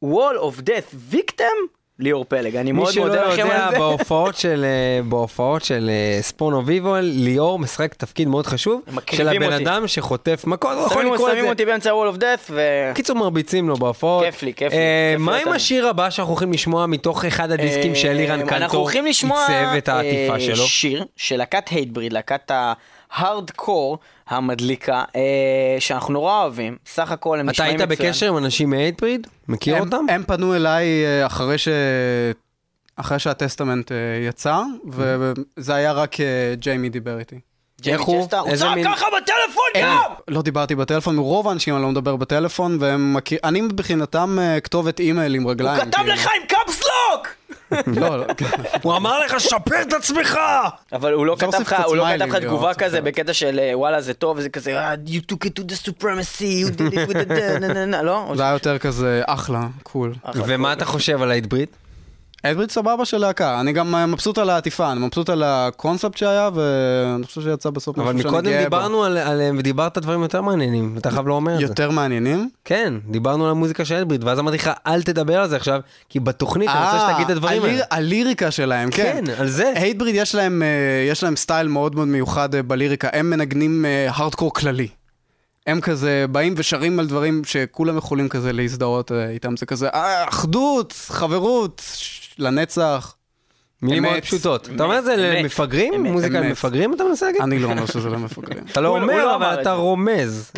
[0.05, 3.77] wall of death victim, ליאור פלג, אני מי מאוד שלא מודה לכם יודע, על זה.
[3.77, 8.81] בהופעות של, אה, בהופעות של אה, ספונו ויבול, ליאור משחק תפקיד מאוד חשוב,
[9.11, 9.63] של הבן אותי.
[9.63, 11.49] אדם שחוטף מכות, יכול שמים לקרוא את שמים זה.
[11.49, 12.61] אותי באמצע wall of death, ו...
[12.93, 14.23] קיצור מרביצים לו בהופעות.
[14.25, 15.51] כיף לי, כיף לי, אה, כיף לי מה עם יותר.
[15.51, 19.47] השיר הבא שאנחנו הולכים לשמוע מתוך אחד הדיסקים של אה, אירן אנחנו קנטו הולכים לשמוע
[19.47, 20.55] עיצב את העטיפה אה, שלו?
[20.55, 22.51] שיר של להקת הייטבריד, להקת
[23.11, 28.09] ההארדקור המדליקה, אה, שאנחנו נורא אוהבים, סך הכל הם אתה נשמעים היית מצוין.
[28.09, 29.27] בקשר עם אנשים מ Hatebreed?
[29.47, 30.05] מכיר הם, אותם?
[30.09, 31.67] הם פנו אליי אה, אחרי ש...
[32.95, 33.97] אחרי שה Testament אה,
[34.27, 37.39] יצא, וזה היה רק אה, ג'יימי דיבר איתי.
[37.87, 38.15] איך הוא?
[38.15, 39.97] הוא צעק מין- ככה בטלפון גם!
[40.27, 43.39] לא דיברתי בטלפון, מרוב האנשים אני לא מדבר בטלפון, והם מכיר...
[43.43, 45.75] אני מבחינתם אה, כתובת אימייל עם רגליים.
[45.79, 46.13] הוא כתב כאילו.
[46.13, 47.27] לך עם caps lock!
[48.01, 48.25] לא, לא.
[48.83, 50.39] הוא אמר לך, שפר את עצמך!
[50.93, 53.01] אבל הוא לא כתב לך, הוא לא כתב לך ליאור, תגובה קצת כזה.
[53.01, 56.41] בקטע של אה, וואלה זה טוב, וזה כזה, "אה, you took it to the supremacy,
[56.65, 57.59] you did it with the...
[57.61, 58.31] נה, נה, נה", לא?
[58.35, 60.13] זה היה יותר כזה אחלה, cool.
[60.35, 61.67] ומה אתה חושב על ה Hatebreed?
[62.43, 66.49] Hatebreed סבבה של להקה, אני גם אה, מבסוט על העטיפה, אני מבסוט על הקונספט שהיה,
[66.53, 68.63] ואני חושב שיצא בסוף אבל משהו שאני מקודם גאה בו.
[68.63, 71.63] דיברנו על- עליהם ודיברת דברים יותר מעניינים, אתה חייב לא אומר את זה.
[71.65, 72.49] יותר מעניינים.
[72.65, 75.79] כן, דיברנו על המוזיקה של Hatebreed, ואז אמרתי לך, אל תדבר על זה עכשיו,
[76.09, 77.73] כי בתוכנית אני רוצה שתגיד את הדברים אה, האלה.
[77.73, 79.21] הליר- הליריקה שלהם, כן.
[79.25, 79.73] כן, על זה.
[79.75, 80.67] Hatebreed יש להם, אה,
[81.11, 84.87] יש להם סטייל מאוד מאוד מיוחד אה, בליריקה, הם מנגנים הארדקור כללי.
[85.67, 90.27] הם כזה באים ושרים על דברים שכולם יכולים כזה להזדהות אה, איתם, זה כזה אה,
[90.29, 91.81] אחדות, חברות,
[92.39, 93.15] לנצח.
[93.81, 94.69] מילים מאוד פשוטות.
[94.75, 96.03] אתה אומר את זה למפגרים?
[96.03, 97.41] מוזיקה למפגרים אתה מנסה להגיד?
[97.41, 98.63] אני לא אומר שזה לא למפגרים.
[98.71, 100.51] אתה לא, לא אומר, אבל אתה רומז.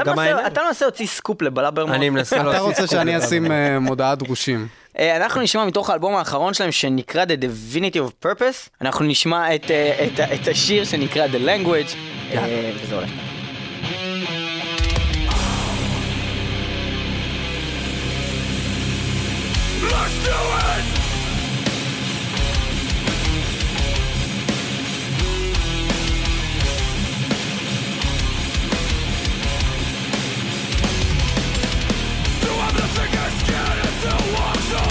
[0.47, 1.93] אתה מנסה להוציא סקופ ל Blabbermouth.
[1.93, 2.71] אני מנסה להוציא סקופ.
[2.71, 4.67] אתה רוצה שאני אשים אה, מודעת דרושים.
[4.99, 8.69] אה, אנחנו נשמע מתוך האלבום האחרון שלהם שנקרא The Divinity of Purpose.
[8.81, 11.95] אנחנו נשמע את אה, השיר שנקרא The Language.
[12.83, 13.09] וזה הולך.
[19.83, 20.37] Let's do
[20.97, 21.02] it!
[34.03, 34.82] to walk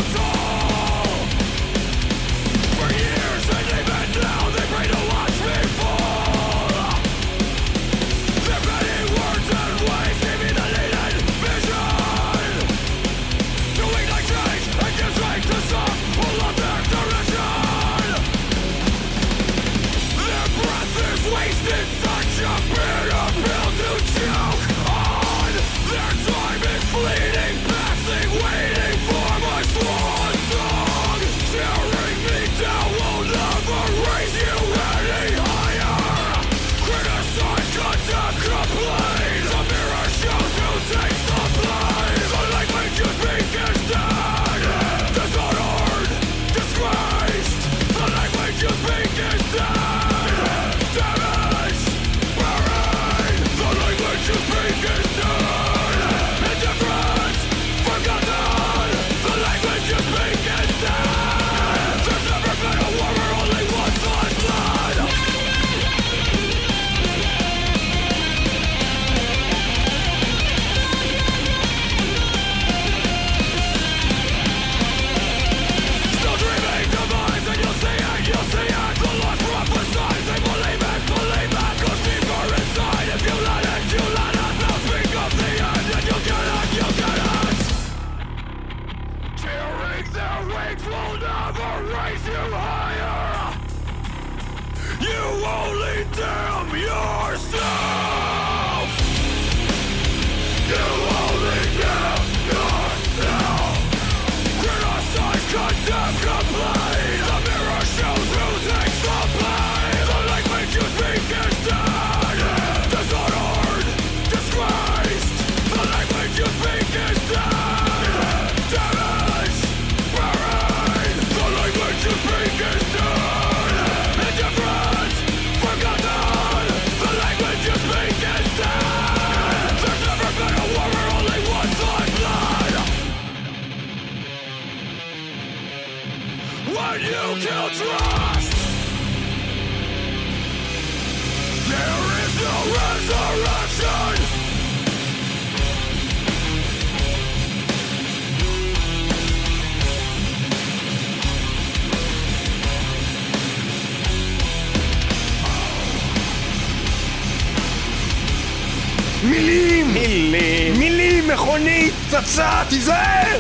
[161.33, 163.39] מכונית, פצצה, תיזהר!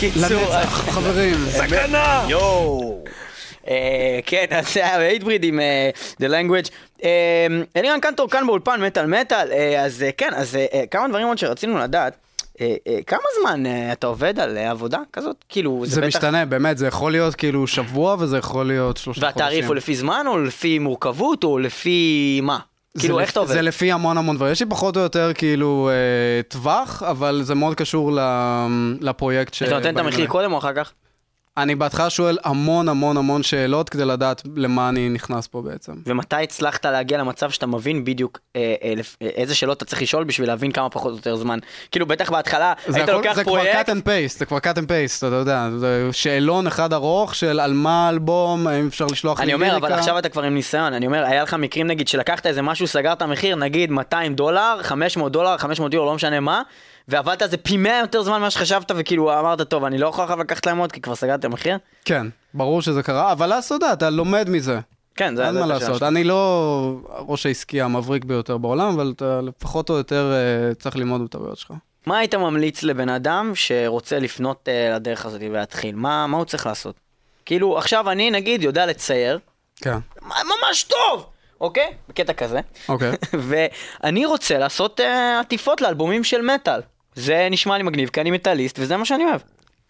[0.00, 1.34] קיצור, לנצח, חברים.
[1.50, 2.24] סכנה!
[2.28, 3.04] יואו.
[3.68, 5.90] אה, כן, אז זה היה הייטבריד עם אה,
[6.22, 6.68] The Language.
[7.04, 11.08] אה, אלירן קנטור כאן באולפן מטאל מטאל, אה, אז אה, כן, אז אה, אה, כמה
[11.08, 12.16] דברים עוד שרצינו לדעת.
[12.60, 15.36] אה, אה, כמה זמן אה, אתה עובד על אה, עבודה כזאת?
[15.48, 19.42] כאילו, זה בטח- משתנה, באמת, זה יכול להיות כאילו שבוע וזה יכול להיות שלושה חודשים.
[19.42, 22.58] והתעריף הוא לפי זמן או לפי מורכבות או לפי מה?
[22.98, 23.52] כאילו, לפ- איך אתה עובד?
[23.52, 24.52] זה לפי המון המון דברים.
[24.52, 28.18] יש לי פחות או יותר כאילו אה, טווח, אבל זה מאוד קשור
[29.00, 29.62] לפרויקט ש...
[29.62, 30.26] אתה נותן את המחיר.
[30.26, 30.92] קודם או אחר כך?
[31.56, 35.92] אני בהתחלה שואל המון המון המון שאלות כדי לדעת למה אני נכנס פה בעצם.
[36.06, 38.92] ומתי הצלחת להגיע למצב שאתה מבין בדיוק אה, אה,
[39.22, 41.58] אה, איזה שאלות אתה צריך לשאול בשביל להבין כמה פחות או יותר זמן?
[41.90, 44.58] כאילו בטח בהתחלה זה, היית הכל, לוקח זה כבר פרויקט, cut and paste, זה כבר
[44.58, 49.06] cut and paste, אתה יודע, זה שאלון אחד ארוך של על מה האלבום, האם אפשר
[49.06, 49.92] לשלוח לי אני אומר אבל.
[49.92, 53.22] עכשיו אתה כבר עם ניסיון, אני אומר היה לך מקרים נגיד שלקחת איזה משהו סגרת
[53.22, 56.62] מחיר נגיד 200 דולר, 500 דולר, 500 יורו לא משנה מה,
[57.08, 60.24] ועבדת על זה פי 100 יותר זמן ממה שחשבת וכאילו אמרת טוב אני לא יכול
[60.24, 61.78] עכשיו לקחת להם עוד כי כבר סגרתי המחיר?
[62.04, 64.80] כן, ברור שזה קרה, אבל אז אתה יודע, אתה לומד מזה.
[65.14, 66.02] כן זה אין מה לעשות.
[66.02, 71.24] אני לא הראש העסקי המבריק ביותר בעולם, אבל אתה לפחות או יותר אה, צריך ללמוד
[71.24, 71.72] בטעויות שלך.
[72.06, 75.94] מה היית ממליץ לבן אדם שרוצה לפנות אה, לדרך הזאת ולהתחיל?
[75.94, 76.94] מה, מה הוא צריך לעשות?
[77.44, 79.38] כאילו, עכשיו אני נגיד יודע לצייר,
[79.76, 81.26] כן, ממש טוב,
[81.62, 81.86] אוקיי?
[82.08, 82.60] בקטע כזה.
[82.88, 83.12] אוקיי.
[83.48, 86.80] ואני רוצה לעשות אה, עטיפות לאלבומים של מטאל.
[87.14, 89.40] זה נשמע לי מגניב, כי אני מטאליסט, וזה מה שאני אוהב.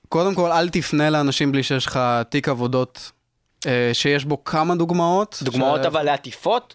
[0.09, 3.11] קודם כל, אל תפנה לאנשים בלי שיש לך תיק עבודות
[3.67, 5.39] אה, שיש בו כמה דוגמאות.
[5.43, 6.75] דוגמאות ש- אבל לעטיפות?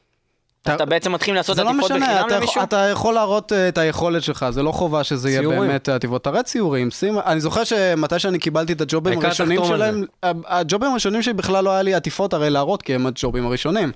[0.62, 2.64] אתה- אתה בעצם מתחיל לעשות לא עטיפות משנה, בחינם אתה, למישהו?
[2.64, 5.60] אתה יכול להראות אה, את היכולת שלך, זה לא חובה שזה יהיה ציורים.
[5.62, 6.24] באמת עטיפות.
[6.24, 7.20] תראה ציורים, שים...
[7.26, 11.70] אני זוכר שמתי שאני קיבלתי את הג'ובים הראשונים שלהם, ה- הג'ובים הראשונים שלי בכלל לא
[11.70, 13.91] היה לי עטיפות הרי להראות, כי הם הג'ובים הראשונים.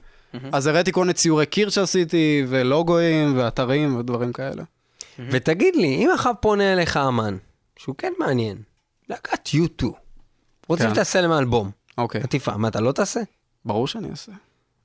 [0.51, 4.63] אז הראיתי כל מיני ציורי קיר שעשיתי, ולוגויים, ואתרים, ודברים כאלה.
[5.31, 7.37] ותגיד לי, אם עכשיו פונה אליך אמן,
[7.79, 8.57] שהוא כן מעניין,
[9.09, 9.85] להקת U2,
[10.69, 10.93] רוצים כן.
[10.93, 13.19] שתעשה להם אלבום, אוקיי, עטיפה, מה, אתה לא תעשה?
[13.65, 14.31] ברור שאני אעשה.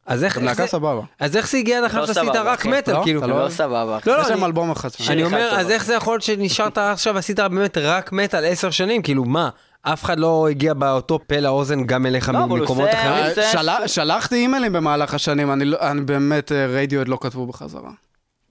[0.07, 1.01] אז איך, איך זה, סבבה.
[1.21, 2.67] אז איך זה הגיע לך לא שעשית רק.
[2.67, 3.03] מטאל, לא?
[3.03, 3.19] כאילו?
[3.21, 3.49] אתה לא לא?
[3.51, 3.99] סבבה.
[4.07, 4.89] לא, לא, יש להם אני- אלבום אחד.
[5.09, 9.03] אני אומר, אז איך זה יכול להיות שנשארת עכשיו, עשית באמת רק מטאל עשר שנים?
[9.03, 9.49] כאילו, מה,
[9.93, 13.25] אף אחד לא הגיע באותו פה לאוזן גם אליך לא, ממקומות אחרים?
[13.27, 17.91] עושה- של- שלחתי אימיילים במהלך השנים, אני לא- אני באמת, אה, רדיואד לא כתבו בחזרה.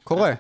[0.04, 0.34] קורה.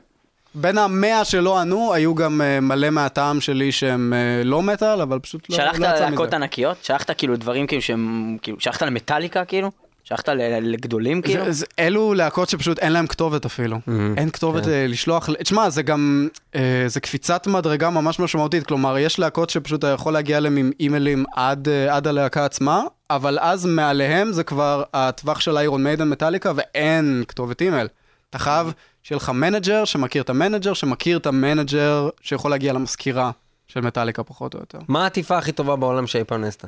[0.55, 5.19] בין המאה שלא ענו, היו גם אה, מלא מהטעם שלי שהם אה, לא מטאל, אבל
[5.19, 6.35] פשוט לא לא שלחת יצא מזה.
[6.35, 6.77] ענקיות?
[6.83, 9.71] שלחת כאילו דברים כאילו שהם, כאילו, שלחת למטאליקה כאילו?
[10.07, 10.29] שלחת
[10.61, 11.45] לגדולים כאילו?
[11.45, 13.77] זה- זה- אלו להקות שפשוט אין להם כתובת אפילו.
[13.77, 13.89] Mhm.
[14.17, 14.69] אין כתובת כן.
[14.69, 15.29] אה, לשלוח.
[15.43, 18.67] תשמע, זה גם, אה, זה קפיצת מדרגה ממש משמעותית.
[18.67, 22.81] כלומר, יש להקות שפשוט אתה יכול להגיע אליהם עם אימיילים עד אה, עד הלהקה עצמה,
[23.09, 27.87] אבל אז מעליהם זה כבר הטווח של Iron Maiden Metallica, ואין כתובת אימייל.
[28.29, 32.73] אתה חייב שיהיה לך manager שמכיר את ה manager, שמכיר את ה manager שיכול להגיע
[32.73, 33.31] למזכירה
[33.67, 34.79] של מטאליקה פחות או יותר.
[34.87, 36.67] מה העטיפה הכי טובה בעולם שאי פעם נעשתה?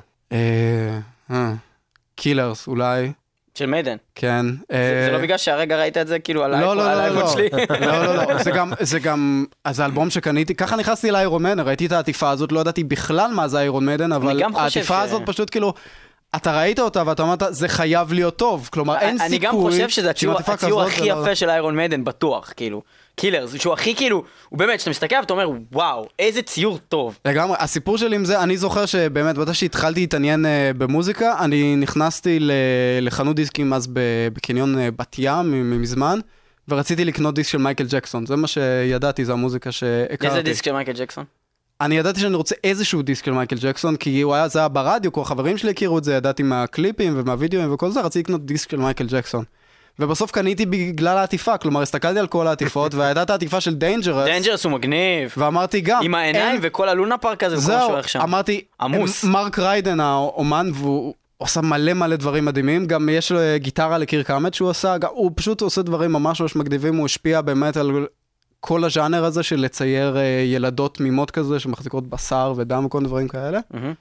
[2.16, 3.12] Killers אולי,
[3.58, 3.96] של Maiden.
[4.16, 4.46] כן.
[4.70, 7.28] זה אה, לא בגלל שהרגע ראית את זה כאילו על לא, האייפון לא, לא, לא,
[7.28, 7.50] שלי?
[7.70, 11.60] לא, לא, לא, זה גם, זה גם, אז זה אלבום שקניתי, ככה נכנסתי לאיירון מדן,
[11.60, 15.50] ראיתי את העטיפה הזאת, לא ידעתי בכלל מה זה איירון מדן, אבל העטיפה הזאת פשוט
[15.50, 15.74] כאילו,
[16.36, 19.90] אתה ראית אותה ואתה אמרת, זה חייב להיות טוב, כלומר אין סיכוי, אני גם חושב
[19.90, 22.82] שזה הציור הכי יפה של איירון מיידן בטוח, כאילו.
[23.20, 27.20] קילר, שהוא הכי כאילו, הוא באמת, כשאתה מסתכל עליו אתה אומר, וואו, איזה ציור טוב.
[27.26, 32.40] לגמרי, הסיפור שלי עם זה, אני זוכר שבאמת, ברגע שהתחלתי להתעניין אה, במוזיקה, אני נכנסתי
[32.40, 32.52] ל-
[33.02, 33.88] לחנות דיסקים אז
[34.34, 36.20] בקניון אה, בת ים מזמן,
[36.68, 40.28] ורציתי לקנות דיסק של מייקל ג'קסון, זה מה שידעתי, זה המוזיקה שהכרתי.
[40.28, 41.26] איזה דיסק של מייקל ג'קסון?
[41.82, 45.12] אני ידעתי שאני רוצה איזשהו דיסק של מייקל ג'קסון, כי הוא היה, זה היה ברדיו,
[45.12, 48.78] כל החברים שלי הכירו את זה, ידעתי מהקליפים ומהווידאוים וכל זה, רציתי לקנות דיסק של
[48.78, 49.44] מייקל ג'קסון.
[50.00, 54.64] ובסוף קניתי בגלל העטיפה, כלומר הסתכלתי על כל העטיפות, והייתה את העטיפה של Dangerous, Dangerous
[54.64, 55.34] הוא מגניב.
[55.38, 58.22] ואמרתי גם, עם העיניים אין- וכל הלונה פארק הזה, מה זהו, שהולך שם.
[58.22, 59.24] אמרתי, עמוס.
[59.24, 64.54] מרק ריידן האומן, והוא עושה מלא מלא דברים מדהימים, גם יש לו גיטרה לקירק האמט
[64.54, 67.92] שהוא עשה, גם- הוא פשוט עושה דברים ממש ממש מגניבים, הוא השפיע באמת על
[68.60, 73.60] כל הז'אנר הזה של לצייר אה, ילדות תמימות כזה, שמחזיקות בשר ודם וכל דברים כאלה.
[73.72, 73.94] מהמם.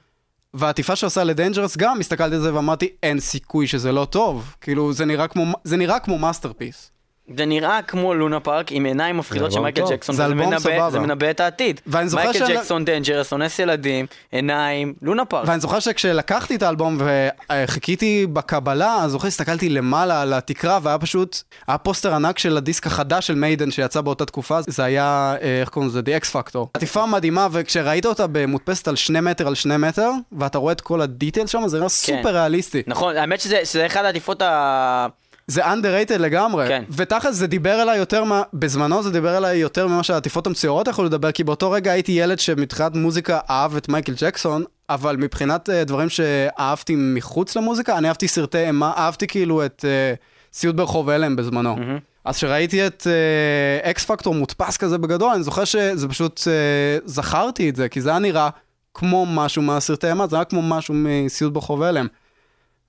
[0.57, 4.55] והעטיפה שעשה ל Dangerous גם, הסתכלתי על זה ואמרתי, אין סיכוי שזה לא טוב.
[4.61, 6.91] כאילו, זה נראה כמו, זה נראה כמו masterpiece.
[7.35, 9.95] זה נראה כמו לונה פארק עם עיניים מפחידות של אלבום מייקל.
[9.95, 10.91] ג'קסון, זה אלבום סבבה.
[10.91, 11.81] זה מנבא את העתיד.
[11.85, 15.47] מייקל ג'קסון, Dangerous, אונס ילדים, עיניים, לונה פארק.
[15.47, 16.97] ואני זוכר שכשלקחתי את האלבום
[17.49, 22.87] וחיכיתי בקבלה, אז זוכר, הסתכלתי למעלה על התקרה, והיה פשוט, היה פוסטר ענק של הדיסק
[22.87, 25.99] החדש של Maiden שיצא באותה תקופה, זה היה, אה, איך קוראים לזה?
[25.99, 26.59] The X Factor.
[26.73, 31.01] עטיפה מדהימה, וכשראית אותה מודפסת על שני מטר על שני מטר, ואתה רואה את כל
[31.01, 32.83] ה detail שם, זה נראה סופר ריאליסטי.
[32.87, 35.07] נכון, האמת שזה שזה אחד העטיפות ה...
[35.47, 36.67] זה underrated לגמרי.
[36.67, 36.83] כן.
[36.89, 41.07] ותכל'ס זה דיבר אליי יותר, מה, בזמנו זה דיבר אליי יותר ממה שהעטיפות המצוירות יכולו
[41.07, 45.71] לדבר, כי באותו רגע הייתי ילד שמבחינת מוזיקה אהב את מייקל ג'קסון, אבל מבחינת uh,
[45.85, 51.35] דברים שאהבתי מחוץ למוזיקה, אני אהבתי סרטי אימה, אהבתי כאילו את uh, סיוט ברחוב הלם
[51.35, 51.75] בזמנו.
[51.75, 51.99] מהמם.
[52.25, 53.07] אז כשראיתי את
[53.83, 58.09] אקס פקטור מודפס כזה בגדול, אני זוכר שזה פשוט, uh, זכרתי את זה, כי זה
[58.09, 58.49] היה נראה
[58.93, 62.07] כמו משהו מהסרטי אימה, זה היה כמו משהו מסיוט ברחוב הלם.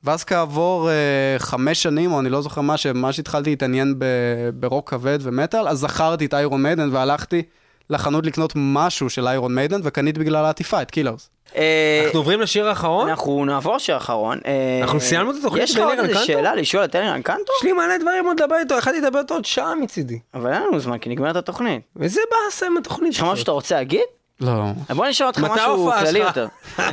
[0.04, 4.90] ואז כעבור uh, חמש שנים, או אני לא זוכר מה, שממש התחלתי להתעניין ב- ברוק
[4.90, 7.42] כבד ומטאל, אז זכרתי את איירון מיידן והלכתי
[7.90, 11.30] לחנות לקנות משהו של Iron Maiden, וקניתי בגלל העטיפה את Killers.
[11.56, 13.08] אה, אנחנו עוברים לשיר האחרון?
[13.08, 14.38] אנחנו נעבור לשיר האחרון.
[14.46, 16.24] אה, אנחנו סיימנו את התוכנית יש לך עוד איזה קנטו?
[16.26, 17.52] שאלה לשאול את אלירן קנטור?
[17.58, 20.18] יש לי מלא דברים עוד לדבר איתו, יכלתי לדבר איתו עוד שעה מצידי.
[20.34, 21.82] אבל אין לנו זמן כי נגמרת התוכנית.
[21.96, 24.00] וזה באסה עם התוכנית יש לך משהו שאתה רוצה להגיד?
[24.40, 24.72] לא.
[24.96, 26.18] בוא נשאל אותך משהו כללי?
[26.18, 26.46] יותר.
[26.78, 26.88] אני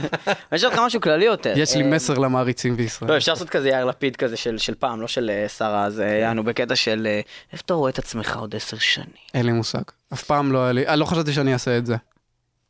[0.56, 1.54] אשאל אותך משהו כללי יותר.
[1.58, 3.12] יש לי אה, מסר למעריצים בישראל.
[3.12, 6.00] לא, אפשר לעשות כזה יאיר לפיד כזה של של פעם, לא של אה, שרה, אז
[6.00, 7.08] אה, יענו בקטע של
[7.54, 9.08] איפה אתה רואה את עצמך עוד עשר שנים?
[9.34, 9.82] אין לי מושג.
[10.14, 11.96] אף פעם לא היה לי, אני לא חשבתי שאני אעשה את זה.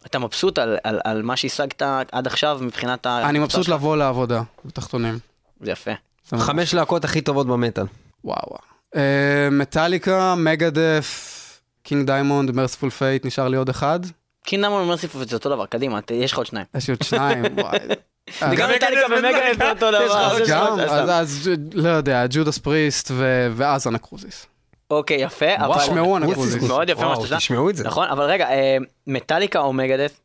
[0.06, 1.82] אתה מבסוט על- על על מה שהשגת
[2.12, 3.30] עד עכשיו מבחינת ה...
[3.30, 5.20] אני מבסוט לבוא לעבודה, בתחתונים.
[5.62, 5.92] זה יפה.
[6.38, 7.86] חמש להקות הכי טובות במטאל.
[8.24, 8.58] וואו
[9.52, 11.32] Metallica, Megadeth,
[11.84, 14.00] King Diamond, Mercyful Fate, נשאר לי עוד אחד.
[14.46, 16.66] King Diamond ו Mercyful זה אותו דבר, קדימה, יש לך עוד שניים.
[16.78, 17.78] יש לי עוד שניים, וואי.
[18.58, 20.32] גם Metallica ו Megadeth זה אותו דבר.
[20.32, 23.12] אז יש לך גם, עוד- אז, לא יודע, Judas Priest
[23.56, 24.46] ואז Anacrusis.
[24.90, 25.78] אוקיי, יפה, אבל...
[25.80, 26.64] תשמעו Anacrusis.
[26.64, 27.84] מאוד יפה מה שאתה תשמעו את זה.
[27.84, 28.78] נכון, אבל רגע, אה,
[29.08, 30.20] מטאליקה או Megadeth?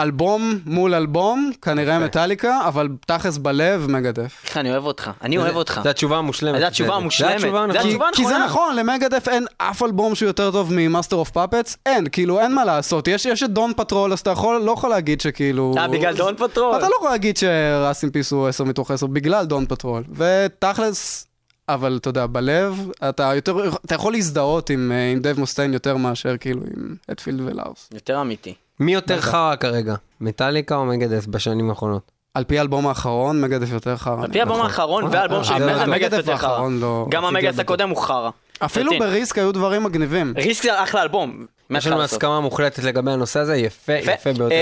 [0.00, 1.98] אלבום מול אלבום, כנראה.
[1.98, 4.42] מטאליקה, אבל תכלס בלב, Megadeth.
[4.44, 5.80] איך אני אוהב אותך, אני אוהב אותך.
[5.84, 6.60] זו התשובה המושלמת.
[6.60, 7.30] זו התשובה המושלמת.
[7.30, 8.10] זו התשובה זה הנכונה.
[8.12, 8.38] כי, זה.
[8.44, 12.40] נכון, ל Megadeth אין אף אלבום שהוא יותר טוב מ Master of Puppets, אין, כאילו
[12.40, 15.74] אין מה לעשות, יש, יש את Dawn Patrol, אז אתה יכול, לא יכול להגיד שכאילו...
[15.78, 16.76] אה, בגלל Dawn Patrol.
[16.76, 20.02] אתה לא יכול להגיד ש Rust in Peace הוא 10 מתוך 10 בגלל Dawn Patrol.
[20.14, 21.26] ותכלס,
[21.68, 25.96] אבל אתה יודע, בלב, אתה יותר, אתה יכול להזדהות עם, אה, עם דב מוסטיין יותר
[25.96, 27.88] מאשר כאילו עם אדפילד ולאוס.
[27.94, 28.54] יותר אמיתי.
[28.80, 29.94] מי יותר חרא כרגע?
[30.20, 32.10] מטאליקה או מגדס בשנים האחרונות?
[32.34, 34.24] על פי האלבום האחרון, מגדף יותר חרא.
[34.24, 36.68] על פי האלבום האחרון והאלבום של אבל מגדף המגדף יותר חרא.
[36.70, 37.60] לא- גם לדבר.
[37.60, 38.30] הקודם הוא חרא.
[38.64, 38.92] אפילו.
[38.98, 40.34] בריסק היו דברים מגניבים.
[40.36, 41.46] ריסק זה אחלה אלבום.
[41.70, 42.02] יש לנו.
[42.02, 44.54] הסכמה מוחלטת לגבי הנושא הזה, יפה, יפה ביותר.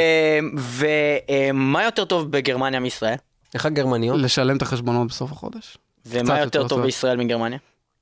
[0.57, 3.17] ומה יותר טוב בגרמניה מישראל?
[3.55, 4.17] איך הגרמניות?
[4.19, 5.79] לשלם את החשבונות בסוף החודש.
[6.07, 6.81] ומה יותר טוב.
[6.83, 7.59] בישראל מגרמניה?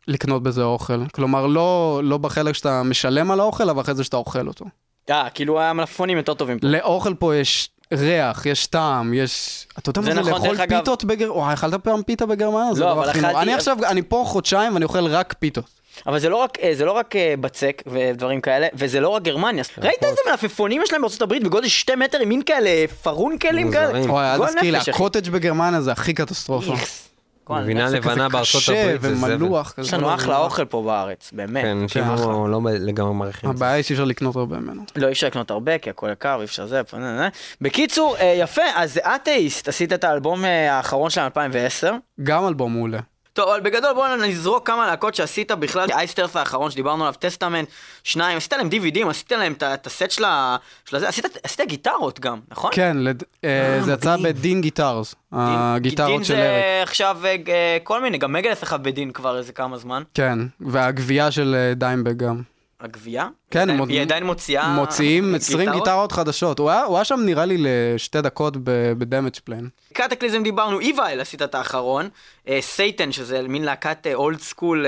[0.08, 1.06] לקנות בזה אוכל.
[1.14, 4.64] כלומר, לא, לא בחלק שאתה משלם על האוכל, אבל אחרי זה שאתה אוכל אותו.
[5.10, 6.66] אה, כאילו המלפפונים יותר טובים פה.
[6.66, 9.66] לאוכל פה יש ריח, יש טעם, יש...
[9.78, 11.36] אתה יודע מה זה נכון, לאכול אגב- פיתות בגרמניה?
[11.38, 12.70] וואי, אכלת פעם פיתה בגרמניה?
[12.76, 13.10] לא, אבל.
[13.10, 15.64] אכלתי- אני עכשיו, אני פה חודשיים ואני אוכל רק פיתות.
[16.06, 19.22] אבל זה לא רק, אה, זה לא רק אה, בצק ודברים כאלה, וזה לא רק
[19.22, 19.64] גרמניה.
[19.78, 22.70] ראית איזה מלפפונים יש להם בארצות הברית בגודל שתי מטר עם מין כאלה
[23.02, 24.00] פרונקלים כאלה?
[24.12, 24.78] וואי, אל תזכיר לי.
[24.90, 26.74] הקוטג' בגרמניה זה הכי קטסטרופה.
[27.50, 27.94] גבינה נפש.
[27.94, 29.32] לבנה בארצות הברית זה זבל.
[29.32, 29.86] ומלוח כזה.
[29.88, 31.62] יש לנו אחלה אוכל פה בארץ, באמת.
[31.62, 32.26] כן, אנשים כן, אחלה.
[32.26, 33.64] לא לא לגמרי מעריכים את זה.
[33.64, 34.82] הבעיה היא שאי אפשר לקנות הרבה ממנו.
[34.96, 36.82] לא, אי אפשר לקנות הרבה, כי הכל יקר, ואי אפשר זה.
[37.60, 41.94] בקיצור, אה, יפה, אז אתאיסט, עשית את האלבום אה, האחרון של 2010.
[42.22, 42.98] גם אלבום מעולה.
[43.36, 45.88] טוב, אבל בגדול בואו נזרוק כמה להקות שעשית בכלל.
[45.92, 47.68] אייסטרס האחרון שדיברנו עליו, Testament,
[48.04, 50.56] שניים, עשית להם DVDים, עשית להם את הסט של ה...
[50.84, 52.70] של הזה, עשית, עשית גיטרות גם, נכון?
[52.74, 54.16] כן, לד- אה, זה יצא.
[54.22, 56.88] בדין גיטרס, דין הגיטרות של זה אריק.
[56.88, 60.02] עכשיו אה, אה, כל מיני, גם מגלס אחד בדין כבר איזה כמה זמן.
[60.14, 62.42] כן, והגבייה של אה, דיימבג גם.
[62.80, 63.28] הגבייה?
[63.50, 64.68] כן, היא מוד- היא עדיין מוציאה...
[64.74, 66.58] מוציאים 20 גיטרות חדשות.
[66.58, 68.54] הוא היה- הוא היה שם נראה לי לשתי דקות
[68.98, 69.68] בדמג' פליין.
[69.92, 72.08] קטקליזם דיברנו, איווייל עשית את האחרון,
[72.48, 74.86] אה, סייטן שזה מין להקת אולד סקול,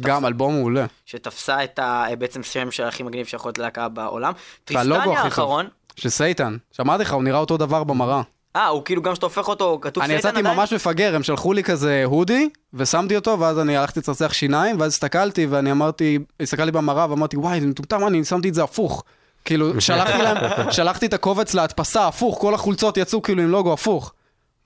[0.00, 0.86] גם אלבום מעולה.
[1.06, 2.04] שתפסה את ה...
[2.10, 4.32] אה, בעצם שם של הכי מגניב שיכול להיות להקה בעולם.
[4.64, 5.20] Tristania.
[5.20, 6.56] האחרון, של Satan.
[6.72, 8.22] שמעתי לך, הוא נראה אותו דבר במראה.
[8.56, 10.56] אה, הוא כאילו גם שאתה הופך אותו, כתוב אני Satan יצאתי עדיין?
[10.56, 14.92] ממש מפגר, הם שלחו לי כזה hoodie, ושמתי אותו, ואז אני הלכתי לצרצח שיניים, ואז
[14.92, 19.04] הסתכלתי, ואני אמרתי, הסתכלתי במראה, ואמרתי, וואי, זה מטומטם, אני שמתי את זה הפוך.
[19.44, 20.36] כאילו, שלחתי להם,
[20.70, 24.12] שלחתי את הקובץ להדפסה הפוך, כל החולצות יצאו כאילו עם לוגו הפוך.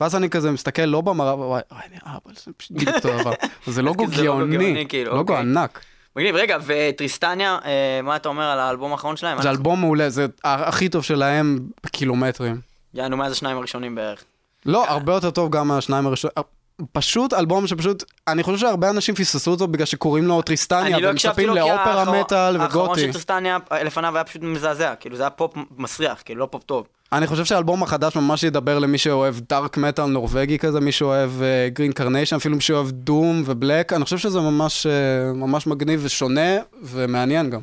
[0.01, 3.33] ואז אני כזה מסתכל לא במראה, וואי, אני אבא, זה פשוט בדיוק אותו דבר.
[3.67, 5.37] זה לוגו גאוני, כאילו, לוגו אוקיי.
[5.37, 5.81] ענק.
[6.17, 9.43] מגניב, רגע, ו Tristania, אה, מה אתה אומר על האלבום האחרון שלהם?
[9.43, 12.74] זה אלבום מעולה, זה הכי טוב שלהם בקילומטרים.
[12.95, 14.25] יענו, מאז השניים הראשונים בערך.
[14.67, 16.35] לא, הרבה יותר טוב גם מהשניים הראשונים.
[16.93, 21.49] פשוט אלבום שפשוט, אני חושב שהרבה אנשים פספסו אותו בגלל שקוראים לו Tristania, לא ומצפים
[21.49, 23.01] לאופרה האחרון- מטאל האחרון וגותי.
[23.01, 26.87] של Tristania לפניו היה פשוט מזעזע, כאילו זה היה פופ מסריח, כאילו לא פופ טוב.
[27.13, 31.31] אני חושב שהאלבום החדש ממש ידבר למי שאוהב dark metal נורבגי כזה, מי שאוהב
[31.69, 34.93] גרין קרניישן, אפילו מי שאוהב דום ובלק, אני חושב שזה ממש, אה,
[35.35, 37.61] ממש מגניב ושונה ומעניין גם.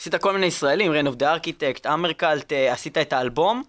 [0.00, 3.62] עשית כל מיני ישראלים, Rain of the Architect, אמרקלט, עשית את האלבום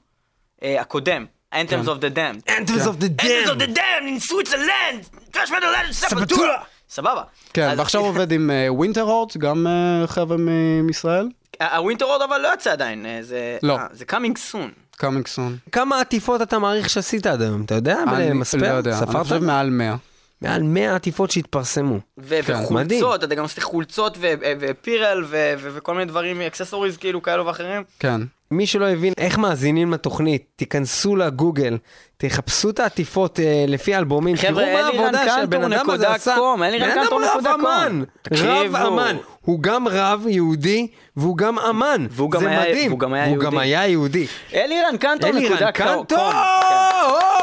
[0.64, 1.80] הקודם, Anthems כן.
[1.80, 2.50] of the Damned.
[2.50, 3.62] Anthems of the Anthems of Damned!
[3.62, 5.34] the Damned in Switzerland!
[5.34, 5.92] Trash metal.
[5.92, 6.58] סבתולה!
[6.90, 7.24] סבבה.
[7.54, 10.38] כן, ועכשיו עובד עם ווינטר הורט, גם אה, חבר'ה
[10.84, 11.30] מישראל,
[11.62, 13.58] הווינטר רוד אבל לא יצא עדיין, אה, זה...
[13.64, 13.78] לא.
[13.78, 14.82] אה, זה coming soon.
[15.02, 15.58] coming soon.
[15.72, 17.64] כמה עטיפות אתה מעריך שעשית עד היום?
[17.64, 18.04] אתה יודע?
[18.08, 18.40] אני?
[18.62, 19.24] לא יודע, אני?
[19.24, 19.96] חושב מעל 100.
[20.42, 22.00] מעל 100 עטיפות שהתפרסמו.
[22.18, 22.54] ו- כן.
[22.64, 27.22] וחולצות, אתה גם עשית חולצות ו- ו- apparel ו- ו- וכל מיני דברים, accessories כאילו
[27.22, 27.84] כאלו ואחרים.
[28.00, 28.22] כן.
[28.52, 31.78] מי שלא הבין איך מאזינים לתוכנית, תיכנסו לגוגל,
[32.18, 36.16] תחפשו את העטיפות אה, לפי האלבומים, חבר'ה, תראו מה אלירן העבודה שהבן אדם הזה קנטור
[36.16, 36.32] עשה.
[36.32, 37.66] נקודה com, אלירן בן אדם קנטור רב נקודה com.
[37.66, 38.76] אמן, רב.
[38.76, 39.18] אמן.
[39.46, 40.88] הוא גם רב יהודי
[41.18, 42.08] והוא גם אמן.
[42.12, 42.88] והוא גם זה היה- מדהים.
[42.92, 43.46] והוא גם היה והוא יהודי.
[43.46, 44.28] גם היה יהודי.
[44.54, 45.72] אלירן קנטור נקודה אלירן קום.
[45.72, 46.18] קנטור!
[46.32, 46.38] כן.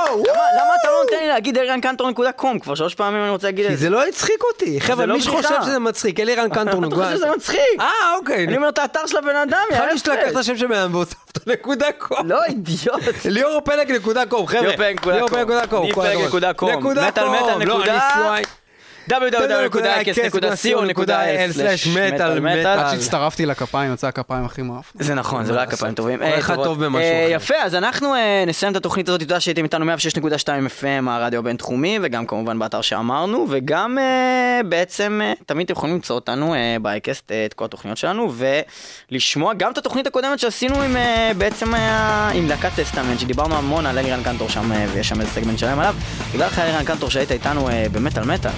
[0.08, 2.58] למה למה אתה לא נותן לי להגיד אלירן קנטור נקודה קום?
[2.58, 3.82] כבר שלוש פעמים אני רוצה להגיד כי את זה.
[3.84, 4.80] זה לא הצחיק אותי.
[4.80, 5.22] חבר'ה, לא מי.
[5.22, 7.58] שחושב שזה מצחיק, אלירן קנטור אתה חושב שזה מצחיק?
[7.80, 7.86] אה,
[8.18, 8.44] אוקיי.
[8.44, 10.36] אני אומר את האתר של הבן אדם, יא חשבתי שלקחת את.
[10.36, 12.28] השם של בן אדם והוספת נקודה קום.
[12.28, 13.02] לא אידיוט.
[13.24, 14.60] ליאור פלג נקודה קום, חבר'ה.
[14.62, 15.20] ליאור פלג נקודה
[15.66, 15.86] קום.
[15.86, 16.24] נקודה קום.
[16.26, 16.70] נקודה קום.
[16.70, 17.34] נקודה מטאל קום.
[17.34, 18.38] מטאל לא, נקודה-
[19.12, 22.66] אני www.co.il/מטאל מטאל.
[22.66, 24.92] עד שהצטרפתי לכפיים, יצא הכפיים הכי מאף.
[24.94, 26.18] זה נכון, זה לא היה כפיים טובים.
[26.18, 26.54] כל אה, אחד.
[26.54, 27.34] טוב במשהו אה, אחר.
[27.34, 29.88] יפה, אז אנחנו אה, נסיים את התוכנית הזאת, תודה שהייתם איתנו 106.2
[30.46, 33.98] FM, הרדיו הבינתחומי, וגם כמובן באתר שאמרנו, וגם
[34.68, 36.76] בעצם תמיד אתם יכולים למצוא אותנו אה,
[37.46, 38.32] את כל התוכניות שלנו,
[39.10, 40.96] ולשמוע גם את התוכנית הקודמת שעשינו עם
[41.38, 41.74] בעצם
[42.34, 45.94] עם להקת טסטמנט, שדיברנו המון על אלירן קנטור שם, ויש שם איזה סגמנט שלם עליו.
[46.32, 48.50] תודה לך אלירן קנטור שהיית איתנו במטאל מטאל.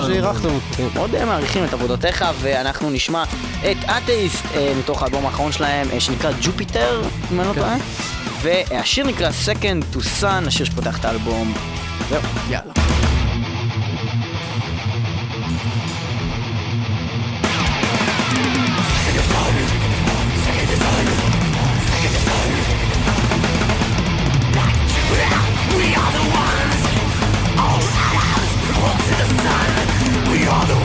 [0.00, 0.82] תודה שאירחתם אותי.
[0.94, 3.24] מאוד אה, מעריכים את עבודותיך, ואנחנו נשמע
[3.60, 7.02] את אתאיסט אה, מתוך האלבום האחרון שלהם, אה, שנקרא ג'ופיטר,
[7.32, 7.76] אם אני לא טועה.
[8.42, 11.54] והשיר נקרא Second to Sun, השיר שפותח את האלבום.
[12.10, 12.20] זהו.
[12.50, 12.72] יאללה.
[30.46, 30.75] God.